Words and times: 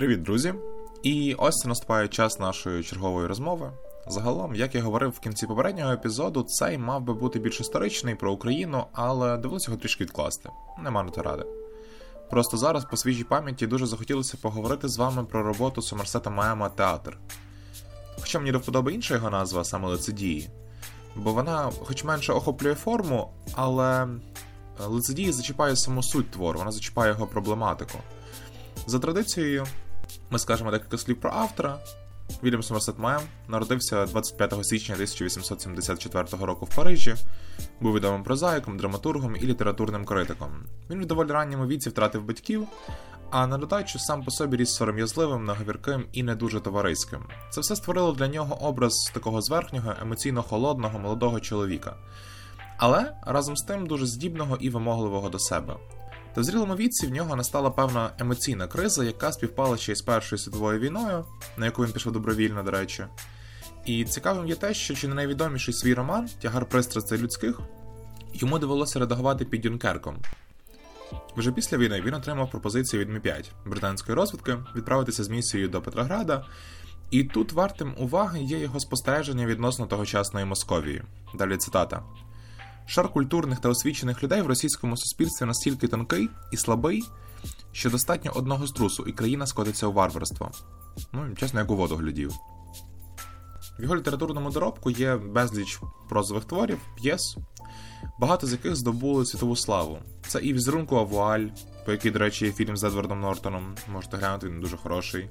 Привіт, 0.00 0.22
друзі! 0.22 0.54
І 1.02 1.34
ось 1.38 1.56
це 1.56 1.68
наступає 1.68 2.08
час 2.08 2.38
нашої 2.38 2.82
чергової 2.84 3.26
розмови. 3.26 3.72
Загалом, 4.06 4.54
як 4.54 4.74
я 4.74 4.82
говорив 4.82 5.10
в 5.10 5.18
кінці 5.18 5.46
попереднього 5.46 5.92
епізоду, 5.92 6.42
цей 6.42 6.78
мав 6.78 7.02
би 7.02 7.14
бути 7.14 7.38
більш 7.38 7.60
історичний 7.60 8.14
про 8.14 8.32
Україну, 8.32 8.84
але 8.92 9.36
довелося 9.36 9.70
його 9.70 9.80
трішки 9.80 10.04
відкласти. 10.04 10.48
Нема 10.82 11.02
на 11.02 11.10
то 11.10 11.22
ради. 11.22 11.44
Просто 12.30 12.56
зараз, 12.56 12.84
по 12.84 12.96
свіжій 12.96 13.24
пам'яті, 13.24 13.66
дуже 13.66 13.86
захотілося 13.86 14.36
поговорити 14.42 14.88
з 14.88 14.98
вами 14.98 15.24
про 15.24 15.42
роботу 15.42 15.82
Сомерсета 15.82 16.30
Маема 16.30 16.68
Театр. 16.68 17.18
Хоча 18.20 18.38
мені 18.38 18.52
до 18.52 18.58
вподоби 18.58 18.94
інша 18.94 19.14
його 19.14 19.30
назва, 19.30 19.64
саме 19.64 19.88
лицедії, 19.88 20.50
бо 21.16 21.32
вона, 21.32 21.70
хоч 21.84 22.04
менше 22.04 22.32
охоплює 22.32 22.74
форму, 22.74 23.30
але 23.54 24.08
лицедії 24.86 25.32
зачіпає 25.32 25.76
саму 25.76 26.02
суть 26.02 26.30
твору, 26.30 26.58
вона 26.58 26.72
зачіпає 26.72 27.12
його 27.12 27.26
проблематику. 27.26 27.98
За 28.86 28.98
традицією, 28.98 29.66
ми 30.30 30.38
скажемо 30.38 30.70
декілька 30.70 30.98
слів 30.98 31.20
про 31.20 31.30
автора. 31.30 31.78
Вільям 32.44 32.62
Сомерсет 32.62 32.98
Мем 32.98 33.20
народився 33.48 34.06
25 34.06 34.66
січня 34.66 34.94
1874 34.94 36.44
року 36.46 36.64
в 36.64 36.76
Парижі, 36.76 37.14
був 37.80 37.94
відомим 37.94 38.22
прозаїком, 38.22 38.78
драматургом 38.78 39.36
і 39.36 39.40
літературним 39.40 40.04
критиком. 40.04 40.50
Він 40.90 41.02
в 41.02 41.06
доволі 41.06 41.28
ранньому 41.28 41.66
віці 41.66 41.90
втратив 41.90 42.24
батьків, 42.24 42.66
а 43.30 43.46
на 43.46 43.58
додачу 43.58 43.98
сам 43.98 44.24
по 44.24 44.30
собі 44.30 44.56
ріс 44.56 44.74
сором'язливим, 44.74 45.44
наговірким 45.44 46.04
і 46.12 46.22
не 46.22 46.34
дуже 46.34 46.60
товариським. 46.60 47.20
Це 47.50 47.60
все 47.60 47.76
створило 47.76 48.12
для 48.12 48.28
нього 48.28 48.62
образ 48.62 49.10
такого 49.14 49.42
зверхнього, 49.42 49.94
емоційно 50.02 50.42
холодного 50.42 50.98
молодого 50.98 51.40
чоловіка, 51.40 51.96
але 52.78 53.12
разом 53.26 53.56
з 53.56 53.62
тим 53.62 53.86
дуже 53.86 54.06
здібного 54.06 54.56
і 54.60 54.70
вимогливого 54.70 55.28
до 55.28 55.38
себе. 55.38 55.76
Та 56.34 56.40
в 56.40 56.44
зрілому 56.44 56.76
віці 56.76 57.06
в 57.06 57.10
нього 57.10 57.36
настала 57.36 57.70
певна 57.70 58.10
емоційна 58.18 58.66
криза, 58.66 59.04
яка 59.04 59.32
співпала 59.32 59.76
ще 59.76 59.92
й 59.92 59.96
з 59.96 60.02
Першою 60.02 60.38
світовою 60.38 60.80
війною, 60.80 61.24
на 61.56 61.66
яку 61.66 61.84
він 61.84 61.92
пішов 61.92 62.12
добровільно, 62.12 62.62
до 62.62 62.70
речі. 62.70 63.04
І 63.84 64.04
цікавим 64.04 64.46
є 64.46 64.54
те, 64.54 64.74
що 64.74 64.94
чи 64.94 65.08
не 65.08 65.14
найвідоміший 65.14 65.74
свій 65.74 65.94
роман 65.94 66.28
Тягар 66.42 66.66
пристрастей 66.66 67.18
людських 67.18 67.60
йому 68.34 68.58
довелося 68.58 68.98
редагувати 68.98 69.44
під 69.44 69.60
Дюнкерком. 69.60 70.16
Вже 71.36 71.52
після 71.52 71.76
війни 71.76 72.00
він 72.00 72.14
отримав 72.14 72.50
пропозицію 72.50 73.00
від 73.00 73.10
Мі-5 73.10 73.44
британської 73.66 74.16
розвідки 74.16 74.56
відправитися 74.76 75.24
з 75.24 75.28
місією 75.28 75.68
до 75.68 75.82
Петрограда, 75.82 76.46
і 77.10 77.24
тут 77.24 77.52
вартим 77.52 77.94
уваги 77.98 78.42
є 78.42 78.58
його 78.58 78.80
спостереження 78.80 79.46
відносно 79.46 79.86
тогочасної 79.86 80.46
Московії. 80.46 81.02
Далі 81.34 81.56
цитата. 81.56 82.02
Шар 82.90 83.08
культурних 83.08 83.60
та 83.60 83.68
освічених 83.68 84.22
людей 84.22 84.42
в 84.42 84.46
російському 84.46 84.96
суспільстві 84.96 85.46
настільки 85.46 85.88
тонкий 85.88 86.28
і 86.52 86.56
слабий, 86.56 87.04
що 87.72 87.90
достатньо 87.90 88.32
одного 88.34 88.66
струсу, 88.66 89.04
і 89.06 89.12
країна 89.12 89.46
скотиться 89.46 89.86
у 89.86 89.92
варварство. 89.92 90.50
Ну, 91.12 91.34
чесно, 91.36 91.60
як 91.60 91.70
у 91.70 91.76
воду 91.76 91.96
глядів. 91.96 92.32
В 93.78 93.82
його 93.82 93.96
літературному 93.96 94.50
доробку 94.50 94.90
є 94.90 95.16
безліч 95.16 95.80
прозових 96.08 96.44
творів, 96.44 96.78
п'єс, 96.96 97.36
багато 98.18 98.46
з 98.46 98.52
яких 98.52 98.76
здобули 98.76 99.26
світову 99.26 99.56
славу. 99.56 99.98
Це 100.26 100.40
і 100.40 100.52
візерунку 100.52 100.96
Авуаль, 100.96 101.46
по 101.86 101.92
якій, 101.92 102.10
до 102.10 102.18
речі, 102.18 102.44
є 102.44 102.52
фільм 102.52 102.76
з 102.76 102.84
Едвардом 102.84 103.20
Нортоном, 103.20 103.74
можете 103.92 104.16
глянути, 104.16 104.46
він 104.46 104.60
дуже 104.60 104.76
хороший. 104.76 105.30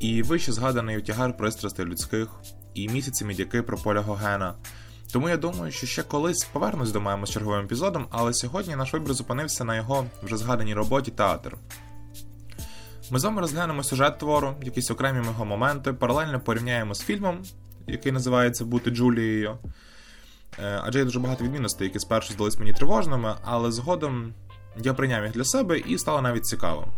І 0.00 0.22
вище 0.22 0.52
згаданий 0.52 0.98
утягар 0.98 1.36
пристрастей 1.36 1.86
людських, 1.86 2.28
і 2.74 2.88
місяці 2.88 3.24
мідяки 3.24 3.62
про 3.62 3.78
поля 3.78 4.00
Гогена. 4.00 4.54
Тому 5.12 5.28
я 5.28 5.36
думаю, 5.36 5.72
що 5.72 5.86
ще 5.86 6.02
колись 6.02 6.44
повернусь 6.44 6.92
до 6.92 7.00
маємо 7.00 7.26
з 7.26 7.30
черговим 7.30 7.64
епізодом, 7.64 8.06
але 8.10 8.34
сьогодні 8.34 8.76
наш 8.76 8.92
вибір 8.92 9.14
зупинився 9.14 9.64
на 9.64 9.76
його 9.76 10.06
вже 10.22 10.36
згаданій 10.36 10.74
роботі 10.74 11.10
театр. 11.10 11.56
Ми 13.10 13.18
з 13.18 13.24
вами 13.24 13.40
розглянемо 13.40 13.82
сюжет 13.82 14.18
твору, 14.18 14.54
якісь 14.62 14.90
окремі 14.90 15.26
його 15.26 15.44
моменти, 15.44 15.92
паралельно 15.92 16.40
порівняємо 16.40 16.94
з 16.94 17.00
фільмом, 17.00 17.42
який 17.86 18.12
називається 18.12 18.64
Бути 18.64 18.90
Джулією. 18.90 19.58
Е, 20.58 20.80
адже 20.84 20.98
є 20.98 21.04
дуже 21.04 21.20
багато 21.20 21.44
відмінностей, 21.44 21.86
які 21.86 21.98
спершу 21.98 22.32
здались 22.32 22.58
мені 22.58 22.72
тривожними, 22.72 23.34
але 23.44 23.72
згодом 23.72 24.34
я 24.76 24.94
прийняв 24.94 25.24
їх 25.24 25.32
для 25.32 25.44
себе 25.44 25.78
і 25.78 25.98
стало 25.98 26.22
навіть 26.22 26.46
цікаво. 26.46 26.88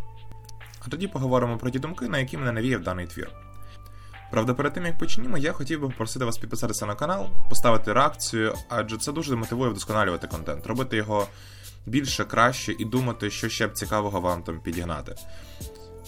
А 0.86 0.88
тоді 0.88 1.08
поговоримо 1.08 1.58
про 1.58 1.70
ті 1.70 1.78
думки, 1.78 2.08
на 2.08 2.19
які 2.19 2.36
мене 2.36 2.53
навіяв 2.53 2.82
даний 2.82 3.06
твір. 3.06 3.44
Правда, 4.30 4.54
перед 4.54 4.72
тим 4.72 4.86
як 4.86 4.98
почнімо, 4.98 5.38
я 5.38 5.52
хотів 5.52 5.80
би 5.80 5.88
попросити 5.88 6.24
вас 6.24 6.38
підписатися 6.38 6.86
на 6.86 6.94
канал, 6.94 7.26
поставити 7.50 7.92
реакцію, 7.92 8.54
адже 8.68 8.98
це 8.98 9.12
дуже 9.12 9.36
мотивує 9.36 9.70
вдосконалювати 9.70 10.26
контент, 10.26 10.66
робити 10.66 10.96
його 10.96 11.26
більше, 11.86 12.24
краще 12.24 12.74
і 12.78 12.84
думати, 12.84 13.30
що 13.30 13.48
ще 13.48 13.66
б 13.66 13.72
цікавого 13.72 14.20
вам 14.20 14.42
там 14.42 14.60
підігнати. 14.60 15.14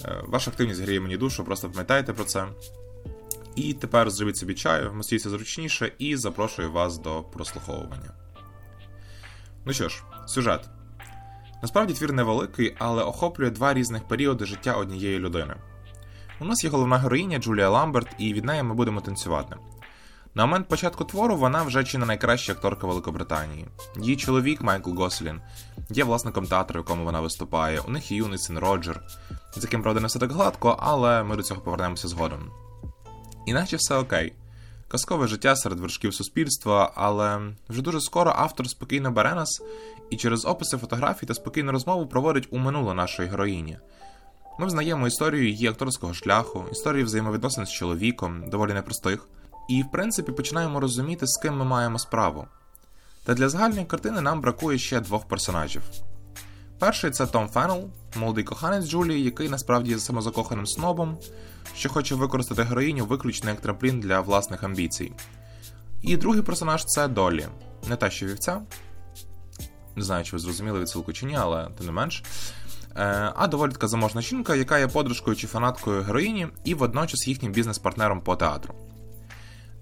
Е, 0.05 0.23
ваша 0.27 0.51
активність 0.51 0.83
гріє 0.83 1.01
мені 1.01 1.17
душу, 1.17 1.45
просто 1.45 1.69
пам'ятайте 1.69 2.13
про 2.13 2.25
це. 2.25 2.47
І 3.57 3.75
тепер 3.75 4.11
зробіть 4.11 4.37
собі 4.37 4.55
чаю, 4.55 4.91
вмостіться 4.91 5.31
зручніше 5.31 5.93
і 5.99 6.17
запрошую 6.17 6.73
вас 6.73 6.99
до 6.99 7.23
прослуховування. 7.23 8.11
Ну 9.65 9.73
що 9.73 9.89
ж, 9.89 10.03
сюжет. 10.27 10.69
Насправді 11.63 11.95
твір 11.95 12.13
невеликий, 12.13 12.77
але 12.79 13.03
охоплює 13.03 13.51
два 13.51 13.75
різних 13.75 14.09
періоди 14.09 14.45
життя 14.45 14.73
однієї 14.73 15.19
людини. 15.19 15.55
У 16.41 16.45
нас 16.45 16.65
є 16.65 16.71
головна 16.71 16.99
героїня 16.99 17.39
Джулія 17.39 17.69
Ламберт, 17.69 18.09
і 18.19 18.33
від 18.33 18.45
неї 18.45 18.63
ми 18.63 18.75
будемо 18.75 19.01
танцювати. 19.01 19.57
На 20.35 20.47
момент 20.47 20.69
початку 20.69 21.05
твору 21.05 21.37
вона 21.37 21.63
вже 21.63 21.85
чи 21.85 21.99
не 21.99 22.07
найкраща 22.07 22.53
акторка 22.53 22.87
Великобританії. 22.87 23.67
Її 23.97 24.17
чоловік 24.17 24.63
Майкл 24.63 24.95
Гослін 24.95 25.41
є 25.91 26.05
власником 26.05 26.47
театру, 26.47 26.81
в 26.81 26.85
якому 26.85 27.05
вона 27.05 27.21
виступає. 27.21 27.81
У 27.81 27.91
них 27.91 28.11
є 28.11 28.17
юний 28.19 28.39
син 28.39 28.59
Роджер, 28.59 29.03
з 29.57 29.63
яким, 29.63 29.83
правда, 29.83 30.01
не 30.01 30.07
все 30.07 30.19
так 30.19 30.33
гладко, 30.33 30.77
але 30.81 31.23
ми 31.23 31.37
до 31.37 31.43
цього 31.43 31.61
повернемося 31.61 32.09
згодом. 32.09 32.51
Іначе 33.47 33.77
все 33.77 33.97
окей. 33.97 34.33
Казкове 34.89 35.27
життя 35.27 35.57
серед 35.57 35.81
вершків 35.81 36.15
суспільства, 36.15 36.93
але 36.95 37.41
вже 37.69 37.83
дуже 37.83 38.01
скоро 38.01 38.33
автор 38.37 38.69
спокійно 38.69 39.11
бере 39.11 39.35
нас 39.35 39.63
і 40.11 40.17
через 40.17 40.45
описи 40.45 40.77
фотографій 40.77 41.27
та 41.27 41.35
спокійну 41.35 41.73
розмову 41.73 42.07
проводить 42.07 42.49
у 42.51 42.59
минуле 42.59 42.95
нашої 42.95 43.29
героїні. 43.29 43.79
Ми 44.59 44.67
взнаємо 44.67 45.07
історію 45.07 45.49
її 45.49 45.67
акторського 45.67 46.15
шляху, 46.15 46.65
історію 46.73 47.05
взаємовідносин 47.05 47.67
з 47.67 47.73
чоловіком, 47.73 48.51
доволі 48.51 48.75
непростих, 48.75 49.29
і, 49.69 49.83
в 49.83 49.91
принципі, 49.91 50.33
починаємо 50.33 50.81
розуміти, 50.81 51.27
з 51.27 51.37
ким 51.37 51.57
ми 51.57 51.65
маємо 51.65 51.99
справу. 51.99 52.47
Та 53.25 53.35
для 53.35 53.49
загальної 53.49 53.87
картини 53.87 54.21
нам 54.21 54.41
бракує 54.41 54.79
ще 54.79 55.01
двох 55.01 55.29
персонажів. 55.29 55.83
Перший 56.79 57.11
це 57.11 57.27
Том 57.27 57.49
Феннел, 57.49 57.91
молодий 58.17 58.45
коханець 58.45 58.89
Джулії, 58.89 59.25
який 59.25 59.49
насправді 59.49 59.91
є 59.91 59.99
самозакоханим 59.99 60.67
снобом, 60.67 61.19
що 61.75 61.89
хоче 61.89 62.15
використати 62.15 62.63
героїню 62.63 63.07
виключно 63.07 63.51
як 63.51 63.61
трамплін 63.61 64.01
для 64.01 64.21
власних 64.21 64.63
амбіцій. 64.63 65.13
І 66.03 66.17
другий 66.17 66.43
персонаж 66.43 66.85
це 66.85 67.09
Долі, 67.09 67.47
не 67.89 67.97
та 67.97 68.11
що 68.11 68.27
вівця. 68.27 68.63
Не 69.97 70.03
знаю, 70.05 70.25
чи 70.25 70.33
ви 70.33 70.39
зрозуміли 70.39 70.81
відсилку 70.81 71.13
чи 71.13 71.27
ні, 71.27 71.37
але 71.37 71.69
тим 71.79 71.87
не 71.87 71.93
менш. 71.93 72.23
Е, 72.99 73.33
а 73.37 73.47
доволі 73.47 73.73
така 73.73 73.89
заможна 73.89 74.21
жінка, 74.21 74.55
яка 74.55 74.79
є 74.79 74.89
подружкою 74.89 75.37
чи 75.37 75.47
фанаткою 75.47 76.03
героїні, 76.03 76.49
і 76.65 76.75
водночас 76.75 77.29
їхнім 77.29 77.53
бізнес-партнером 77.53 78.21
по 78.21 78.37
театру. 78.37 78.75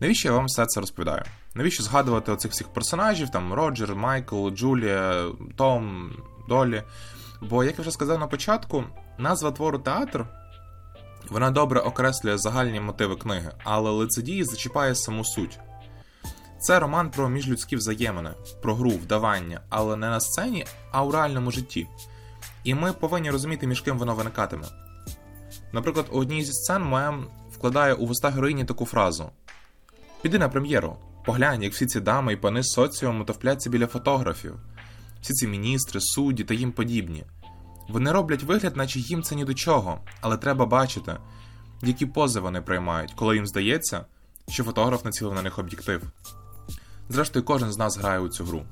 Навіщо 0.00 0.28
я 0.28 0.34
вам 0.34 0.46
все 0.46 0.66
це 0.66 0.80
розповідаю? 0.80 1.22
Навіщо 1.54 1.82
згадувати 1.82 2.32
оцих 2.32 2.52
всіх 2.52 2.68
персонажів, 2.68 3.30
там 3.30 3.52
Роджер, 3.52 3.94
Майкл, 3.94 4.48
Джулія, 4.48 5.26
Том, 5.56 6.12
Долі? 6.48 6.82
Бо, 7.40 7.64
як 7.64 7.78
я 7.78 7.82
вже 7.82 7.90
сказав 7.90 8.18
на 8.20 8.26
початку, 8.26 8.84
назва 9.18 9.50
твору 9.50 9.78
театр 9.78 10.26
вона 11.30 11.50
добре 11.50 11.80
окреслює 11.80 12.38
загальні 12.38 12.80
мотиви 12.80 13.16
книги, 13.16 13.50
але 13.64 13.90
лицедії 13.90 14.44
зачіпає 14.44 14.94
саму 14.94 15.24
суть. 15.24 15.58
Це 16.58 16.78
роман 16.78 17.10
про 17.10 17.28
міжлюдські 17.28 17.76
взаємини, 17.76 18.30
про 18.62 18.74
гру, 18.74 18.90
вдавання, 18.90 19.60
але 19.68 19.96
не 19.96 20.08
на 20.08 20.20
сцені, 20.20 20.66
а 20.92 21.04
у 21.04 21.12
реальному 21.12 21.50
житті. 21.50 21.86
І 22.64 22.74
ми 22.74 22.92
повинні 22.92 23.30
розуміти, 23.30 23.66
між 23.66 23.80
ким 23.80 23.98
воно 23.98 24.14
виникатиме. 24.14 24.64
Наприклад, 25.72 26.06
у 26.12 26.18
одній 26.18 26.44
зі 26.44 26.52
сцен 26.52 26.82
Моем 26.82 27.26
вкладає 27.52 27.94
у 27.94 28.06
вуста 28.06 28.30
героїні 28.30 28.64
таку 28.64 28.86
фразу: 28.86 29.30
Піди 30.22 30.38
на 30.38 30.48
прем'єру, 30.48 30.96
поглянь, 31.24 31.62
як 31.62 31.72
всі 31.72 31.86
ці 31.86 32.00
дами 32.00 32.32
і 32.32 32.36
пани 32.36 32.62
з 32.62 32.66
соціуму 32.66 33.24
товпляться 33.24 33.70
біля 33.70 33.86
фотографів, 33.86 34.54
всі 35.20 35.32
ці 35.32 35.48
міністри, 35.48 36.00
судді 36.00 36.44
та 36.44 36.54
їм 36.54 36.72
подібні. 36.72 37.24
Вони 37.88 38.12
роблять 38.12 38.42
вигляд, 38.42 38.76
наче 38.76 39.00
їм 39.00 39.22
це 39.22 39.34
ні 39.34 39.44
до 39.44 39.54
чого, 39.54 40.00
але 40.20 40.36
треба 40.36 40.66
бачити, 40.66 41.16
які 41.82 42.06
пози 42.06 42.40
вони 42.40 42.60
приймають, 42.60 43.12
коли 43.16 43.34
їм 43.36 43.46
здається, 43.46 44.04
що 44.48 44.64
фотограф 44.64 45.04
націлив 45.04 45.34
на 45.34 45.42
них 45.42 45.58
об'єктив. 45.58 46.02
Зрештою, 47.08 47.44
кожен 47.44 47.72
з 47.72 47.78
нас 47.78 47.98
грає 47.98 48.18
у 48.18 48.28
цю 48.28 48.44
гру. 48.44 48.62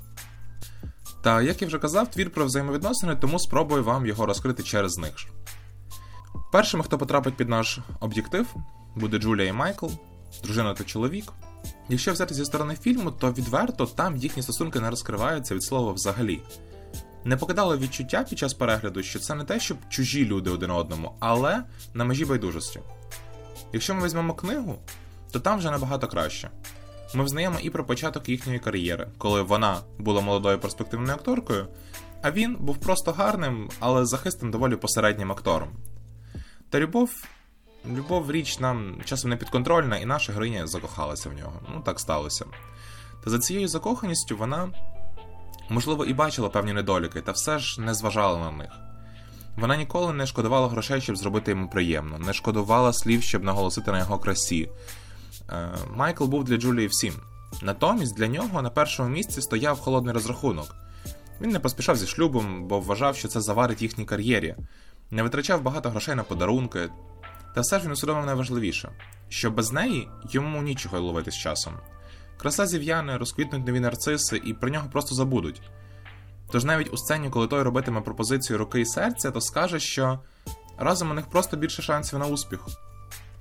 Та, 1.23 1.43
як 1.43 1.63
я 1.63 1.69
вже 1.69 1.79
казав, 1.79 2.11
твір 2.11 2.31
про 2.31 2.45
взаємовідносини, 2.45 3.17
тому 3.17 3.39
спробую 3.39 3.85
вам 3.85 4.07
його 4.07 4.27
розкрити 4.27 4.63
через 4.63 4.99
них. 4.99 5.15
Першими, 6.53 6.85
хто 6.85 6.99
потрапить 6.99 7.37
під 7.37 7.49
наш 7.49 7.79
об'єктив, 8.01 8.55
буде 8.97 9.19
Джулія 9.19 9.49
і 9.49 9.53
Майкл, 9.53 9.87
дружина 10.45 10.75
та 10.75 10.85
чоловік. 10.85 11.33
Якщо 11.89 12.13
взяти 12.13 12.35
зі 12.35 12.45
сторони 12.45 12.77
фільму, 12.83 13.11
то 13.11 13.33
відверто 13.33 13.87
там 13.87 14.17
їхні 14.17 14.43
стосунки 14.43 14.81
не 14.81 14.91
розкриваються 14.91 15.55
від 15.55 15.65
слова 15.65 15.93
взагалі. 15.93 16.43
Не 17.25 17.37
покидало 17.37 17.79
відчуття 17.79 18.25
під 18.29 18.39
час 18.39 18.55
перегляду, 18.55 19.03
що 19.03 19.19
це 19.19 19.35
не 19.35 19.45
те, 19.45 19.61
щоб 19.61 19.77
чужі 19.89 20.25
люди 20.25 20.51
один 20.51 20.71
одному, 20.71 21.13
але 21.21 21.63
на 21.95 22.05
межі 22.05 22.25
байдужості. 22.25 22.81
Якщо 23.73 23.95
ми 23.95 24.05
візьмемо 24.05 24.35
книгу, 24.35 24.79
то 25.31 25.41
там 25.41 25.59
вже 25.59 25.71
набагато 25.71 26.09
краще. 26.09 26.51
Ми 27.14 27.25
взнаємо 27.25 27.59
і 27.62 27.70
про 27.70 27.85
початок 27.85 28.29
їхньої 28.29 28.59
кар'єри, 28.59 29.09
коли 29.19 29.43
вона 29.43 29.81
була 29.99 30.20
молодою 30.20 30.59
перспективною 30.59 31.14
акторкою, 31.14 31.69
а 32.23 32.31
він 32.31 32.56
був 32.61 32.79
просто 32.79 33.12
гарним, 33.12 33.70
але 33.81 34.06
захистим 34.06 34.50
доволі 34.50 34.76
посереднім 34.76 35.32
актором. 35.32 35.69
Та 36.70 36.81
любов 36.81 37.11
любов 37.87 38.31
річ 38.31 38.59
нам 38.59 38.97
часом 39.05 39.31
не 39.31 39.37
підконтрольна, 39.37 39.99
і 39.99 40.06
наша 40.06 40.32
героїня 40.32 40.67
закохалася 40.67 41.29
в 41.29 41.32
нього. 41.32 41.61
Ну 41.75 41.81
так 41.81 42.00
сталося. 42.00 42.44
Та 43.25 43.31
за 43.31 43.38
цією 43.38 43.69
закоханістю 43.69 44.37
вона, 44.37 44.70
можливо, 45.69 46.05
і 46.05 46.15
бачила 46.15 46.49
певні 46.49 46.73
недоліки, 46.73 47.20
та 47.20 47.32
все 47.32 47.58
ж 47.58 47.81
не 47.81 47.94
зважала 47.94 48.38
на 48.38 48.50
них. 48.50 48.70
Вона 49.56 49.76
ніколи 49.76 50.12
не 50.12 50.26
шкодувала 50.26 50.69
грошей, 50.69 51.00
щоб 51.00 51.17
зробити 51.17 51.50
йому 51.50 51.69
приємно, 51.69 52.19
не 52.19 52.32
шкодувала 52.32 52.93
слів, 52.93 53.23
щоб 53.23 53.44
наголосити 53.44 53.93
на 53.93 53.99
його 53.99 54.19
красі. 54.19 54.69
Е, 55.53 55.69
Майкл 55.95 56.25
був 56.25 56.45
для 56.45 56.57
Джулії 56.57 56.87
всім. 56.87 57.15
Натомість 57.63 58.17
для 58.17 58.27
нього 58.27 58.63
на 58.63 58.71
першому 58.71 59.09
місці 59.09 59.43
стояв 59.43 59.81
холодний 59.81 60.15
розрахунок. 60.15 60.75
Він 61.41 61.51
не 61.51 61.59
поспішав 61.59 61.97
зі 61.97 62.07
шлюбом, 62.07 62.69
бо 62.69 62.81
вважав, 62.81 63.17
що 63.17 63.29
це 63.29 63.41
заварить 63.41 63.83
їхній 63.83 64.05
кар'єрі, 64.05 64.55
не 65.11 65.23
витрачав 65.23 65.63
багато 65.63 65.91
грошей 65.91 66.15
на 66.15 66.23
подарунки. 66.23 66.89
Та 67.55 67.61
все 67.61 67.79
ж 67.79 67.85
він 67.85 67.93
усвідомив 67.93 68.27
найважливіше, 68.27 68.93
що 69.29 69.51
без 69.51 69.73
неї 69.73 70.09
йому 70.31 70.63
нічого 70.63 71.01
ловити 71.01 71.31
з 71.31 71.37
часом. 71.37 71.75
Краса 72.37 72.67
зів'яне, 72.67 73.19
розквітнуть 73.19 73.67
нові 73.67 73.81
нарциси 73.81 74.43
і 74.45 74.55
про 74.55 74.69
нього 74.69 74.89
просто 74.93 75.15
забудуть. 75.15 75.63
Тож 76.51 76.65
навіть 76.65 76.93
у 76.93 76.97
сцені, 76.97 77.31
коли 77.31 77.47
той 77.47 77.63
робитиме 77.63 78.01
пропозицію 78.01 78.59
руки 78.59 78.81
і 78.81 78.87
серця, 78.87 79.31
то 79.31 79.41
скаже, 79.41 79.81
що 79.81 80.19
разом 80.79 81.11
у 81.11 81.15
них 81.15 81.27
просто 81.27 81.57
більше 81.57 81.83
шансів 81.83 82.19
на 82.19 82.27
успіх, 82.27 82.61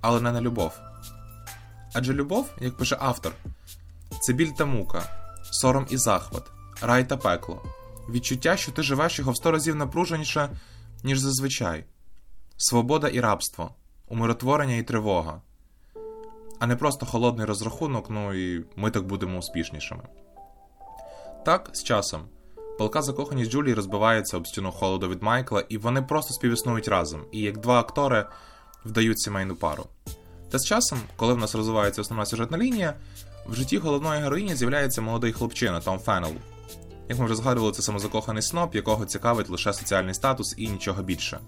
але 0.02 0.22
не 0.22 0.32
на 0.32 0.42
любов. 0.42 0.74
Адже 1.94 2.14
любов, 2.14 2.50
як 2.60 2.78
пише 2.78 2.98
автор, 3.00 3.34
це 4.22 4.34
біль 4.34 4.52
та 4.58 4.66
мука, 4.66 5.04
сором 5.52 5.88
і 5.90 5.98
захват, 5.98 6.44
рай 6.82 7.10
та 7.10 7.18
пекло, 7.18 7.64
відчуття, 8.10 8.58
що 8.58 8.72
ти 8.72 8.84
живеш 8.84 9.20
його 9.20 9.32
в 9.32 9.38
сто 9.38 9.52
разів 9.52 9.76
напруженіше, 9.76 10.50
ніж 11.04 11.20
зазвичай, 11.20 11.86
свобода 12.58 13.08
і 13.08 13.20
рабство, 13.20 13.76
умиротворення 14.08 14.76
і 14.76 14.84
тривога, 14.84 15.42
а 16.60 16.68
не 16.68 16.76
просто 16.76 17.06
холодний 17.06 17.46
розрахунок, 17.46 18.10
ну 18.10 18.34
і 18.34 18.66
ми 18.76 18.92
так 18.92 19.04
будемо 19.04 19.38
успішнішими. 19.38 20.04
Так, 21.46 21.70
з 21.74 21.84
часом. 21.84 22.22
Палка 22.78 23.02
закоханість 23.02 23.52
Джулії 23.52 23.74
розбивається 23.74 24.38
об 24.38 24.48
стіну 24.48 24.72
холоду 24.72 25.10
від 25.10 25.24
Майкла, 25.24 25.64
і 25.70 25.78
вони 25.78 26.02
просто 26.02 26.34
співіснують 26.34 26.88
разом, 26.88 27.26
і 27.32 27.40
як 27.40 27.58
два 27.58 27.80
актори 27.80 28.26
вдають 28.86 29.20
сімейну 29.20 29.56
пару. 29.56 29.86
Та 30.52 30.60
з 30.60 30.66
часом, 30.66 31.00
коли 31.16 31.34
в 31.34 31.38
нас 31.38 31.56
розвивається 31.56 32.02
основна 32.02 32.26
сюжетна 32.26 32.58
лінія, 32.58 32.94
в 33.46 33.56
житті 33.56 33.78
головної 33.78 34.22
героїні 34.22 34.56
з'являється 34.56 35.02
молодий 35.02 35.32
хлопчина 35.32 35.80
Том 35.80 36.00
Феннел. 36.00 36.32
Як 37.10 37.20
ми 37.20 37.26
вже 37.26 37.36
згадували, 37.36 37.74
це 37.74 37.82
самозакоханий 37.82 38.44
сноб, 38.44 38.76
якого 38.76 39.06
цікавить 39.06 39.50
лише 39.50 39.74
соціальний 39.74 40.14
статус 40.14 40.56
і 40.58 40.68
нічого 40.68 41.04
більше. 41.04 41.40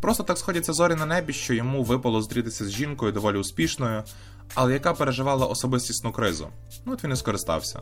Просто 0.00 0.22
так 0.22 0.38
сходяться 0.38 0.72
зорі 0.72 0.94
на 0.94 1.06
небі, 1.06 1.32
що 1.32 1.54
йому 1.54 1.82
випало 1.82 2.20
зустрітися 2.20 2.64
з 2.64 2.70
жінкою 2.70 3.12
доволі 3.12 3.36
успішною, 3.36 4.02
але 4.54 4.72
яка 4.72 4.94
переживала 4.94 5.46
особистісну 5.46 6.12
кризу. 6.12 6.48
Ну 6.86 6.92
от 6.92 7.04
він 7.04 7.12
і 7.12 7.16
скористався. 7.16 7.80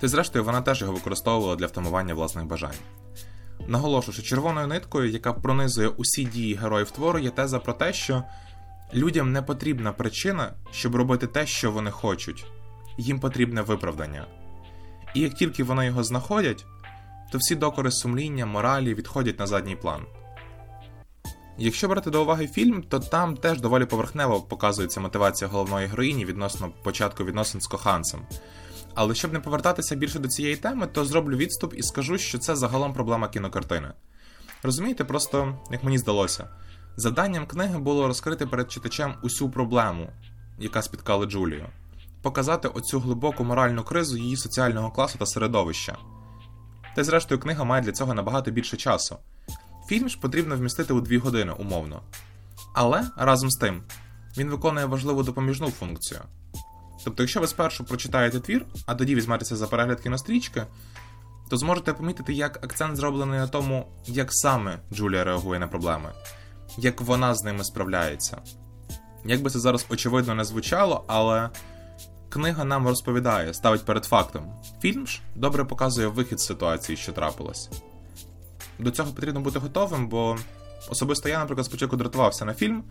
Та 0.00 0.08
зрештою 0.08 0.44
вона 0.44 0.60
теж 0.60 0.80
його 0.80 0.92
використовувала 0.92 1.56
для 1.56 1.66
втамування 1.66 2.14
власних 2.14 2.44
бажань. 2.44 2.74
Наголошую, 3.66 4.14
що 4.14 4.22
червоною 4.22 4.66
ниткою, 4.66 5.10
яка 5.10 5.32
пронизує 5.32 5.88
усі 5.88 6.24
дії 6.24 6.54
героїв 6.54 6.90
твору, 6.90 7.18
є 7.18 7.30
теза 7.30 7.58
про 7.58 7.72
те, 7.72 7.92
що 7.92 8.24
людям 8.94 9.32
не 9.32 9.42
потрібна 9.42 9.92
причина, 9.92 10.52
щоб 10.70 10.94
робити 10.94 11.26
те, 11.26 11.46
що 11.46 11.72
вони 11.72 11.90
хочуть, 11.90 12.46
їм 12.98 13.20
потрібне 13.20 13.62
виправдання. 13.62 14.26
І 15.14 15.20
як 15.20 15.34
тільки 15.34 15.64
вони 15.64 15.86
його 15.86 16.04
знаходять, 16.04 16.66
то 17.32 17.38
всі 17.38 17.54
докори 17.54 17.90
сумління, 17.90 18.46
моралі 18.46 18.94
відходять 18.94 19.38
на 19.38 19.46
задній 19.46 19.76
план. 19.76 20.06
Якщо 21.58 21.88
брати 21.88 22.10
до 22.10 22.22
уваги 22.22 22.46
фільм, 22.46 22.82
то 22.82 22.98
там 22.98 23.36
теж 23.36 23.60
доволі 23.60 23.84
поверхнево 23.84 24.40
показується 24.40 25.00
мотивація 25.00 25.50
головної 25.50 25.86
героїні 25.86 26.24
відносно 26.24 26.70
початку 26.82 27.24
відносин 27.24 27.60
з 27.60 27.66
коханцем. 27.66 28.26
Але 28.94 29.14
щоб 29.14 29.32
не 29.32 29.40
повертатися 29.40 29.96
більше 29.96 30.18
до 30.18 30.28
цієї 30.28 30.56
теми, 30.56 30.86
то 30.86 31.04
зроблю 31.04 31.36
відступ 31.36 31.74
і 31.76 31.82
скажу, 31.82 32.18
що 32.18 32.38
це 32.38 32.56
загалом 32.56 32.94
проблема 32.94 33.28
кінокартини. 33.28 33.92
Розумієте, 34.62 35.04
просто 35.04 35.58
як 35.70 35.84
мені 35.84 35.98
здалося, 35.98 36.48
завданням 36.96 37.46
книги 37.46 37.78
було 37.78 38.06
розкрити 38.06 38.46
перед 38.46 38.72
читачем 38.72 39.14
усю 39.22 39.50
проблему, 39.50 40.08
яка 40.58 40.82
спіткала 40.82 41.26
Джулію, 41.26 41.66
показати 42.22 42.68
оцю 42.68 43.00
глибоку 43.00 43.44
моральну 43.44 43.84
кризу 43.84 44.16
її 44.16 44.36
соціального 44.36 44.90
класу 44.90 45.18
та 45.18 45.26
середовища. 45.26 45.96
Та 46.94 47.00
й 47.00 47.04
зрештою, 47.04 47.40
книга 47.40 47.64
має 47.64 47.82
для 47.82 47.92
цього 47.92 48.14
набагато 48.14 48.50
більше 48.50 48.76
часу. 48.76 49.16
Фільм 49.88 50.08
ж 50.08 50.18
потрібно 50.20 50.56
вмістити 50.56 50.94
у 50.94 51.00
дві 51.00 51.18
години 51.18 51.52
умовно. 51.52 52.02
Але 52.74 53.04
разом 53.16 53.50
з 53.50 53.56
тим, 53.56 53.82
він 54.38 54.50
виконує 54.50 54.86
важливу 54.86 55.22
допоміжну 55.22 55.70
функцію. 55.70 56.20
Тобто, 57.04 57.22
якщо 57.22 57.40
ви 57.40 57.46
спершу 57.46 57.84
прочитаєте 57.84 58.40
твір, 58.40 58.66
а 58.86 58.94
тоді 58.94 59.14
візьметеся 59.14 59.56
за 59.56 59.66
перегляд 59.66 60.00
кінострічки, 60.00 60.66
то 61.50 61.56
зможете 61.56 61.92
помітити, 61.92 62.32
як 62.32 62.64
акцент 62.64 62.96
зроблений 62.96 63.38
на 63.38 63.46
тому, 63.46 63.86
як 64.06 64.28
саме 64.32 64.78
Джулія 64.92 65.24
реагує 65.24 65.60
на 65.60 65.68
проблеми, 65.68 66.12
як 66.78 67.00
вона 67.00 67.34
з 67.34 67.44
ними 67.44 67.64
справляється. 67.64 68.38
Як 69.24 69.42
би 69.42 69.50
це 69.50 69.58
зараз 69.58 69.86
очевидно 69.88 70.34
не 70.34 70.44
звучало, 70.44 71.04
але 71.06 71.50
книга 72.28 72.64
нам 72.64 72.88
розповідає, 72.88 73.54
ставить 73.54 73.84
перед 73.84 74.04
фактом. 74.04 74.52
Фільм 74.80 75.06
ж 75.06 75.20
добре 75.34 75.64
показує 75.64 76.06
вихід 76.06 76.40
з 76.40 76.46
ситуації, 76.46 76.96
що 76.96 77.12
трапилось. 77.12 77.70
До 78.78 78.90
цього 78.90 79.12
потрібно 79.12 79.40
бути 79.40 79.58
готовим, 79.58 80.08
бо 80.08 80.36
особисто 80.90 81.28
я, 81.28 81.38
наприклад, 81.38 81.66
спочатку 81.66 81.96
дратувався 81.96 82.44
на 82.44 82.54
фільм 82.54 82.84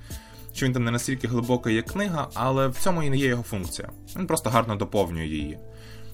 що 0.54 0.66
він 0.66 0.74
там 0.74 0.84
не 0.84 0.92
настільки 0.92 1.28
глибокий, 1.28 1.76
як 1.76 1.86
книга, 1.86 2.28
але 2.34 2.68
в 2.68 2.76
цьому 2.78 3.04
і 3.04 3.10
не 3.10 3.18
є 3.18 3.28
його 3.28 3.44
функція. 3.44 3.90
Він 4.16 4.28
просто 4.28 4.50
гарно 4.50 4.76
доповнює 4.76 5.26
її. 5.26 5.60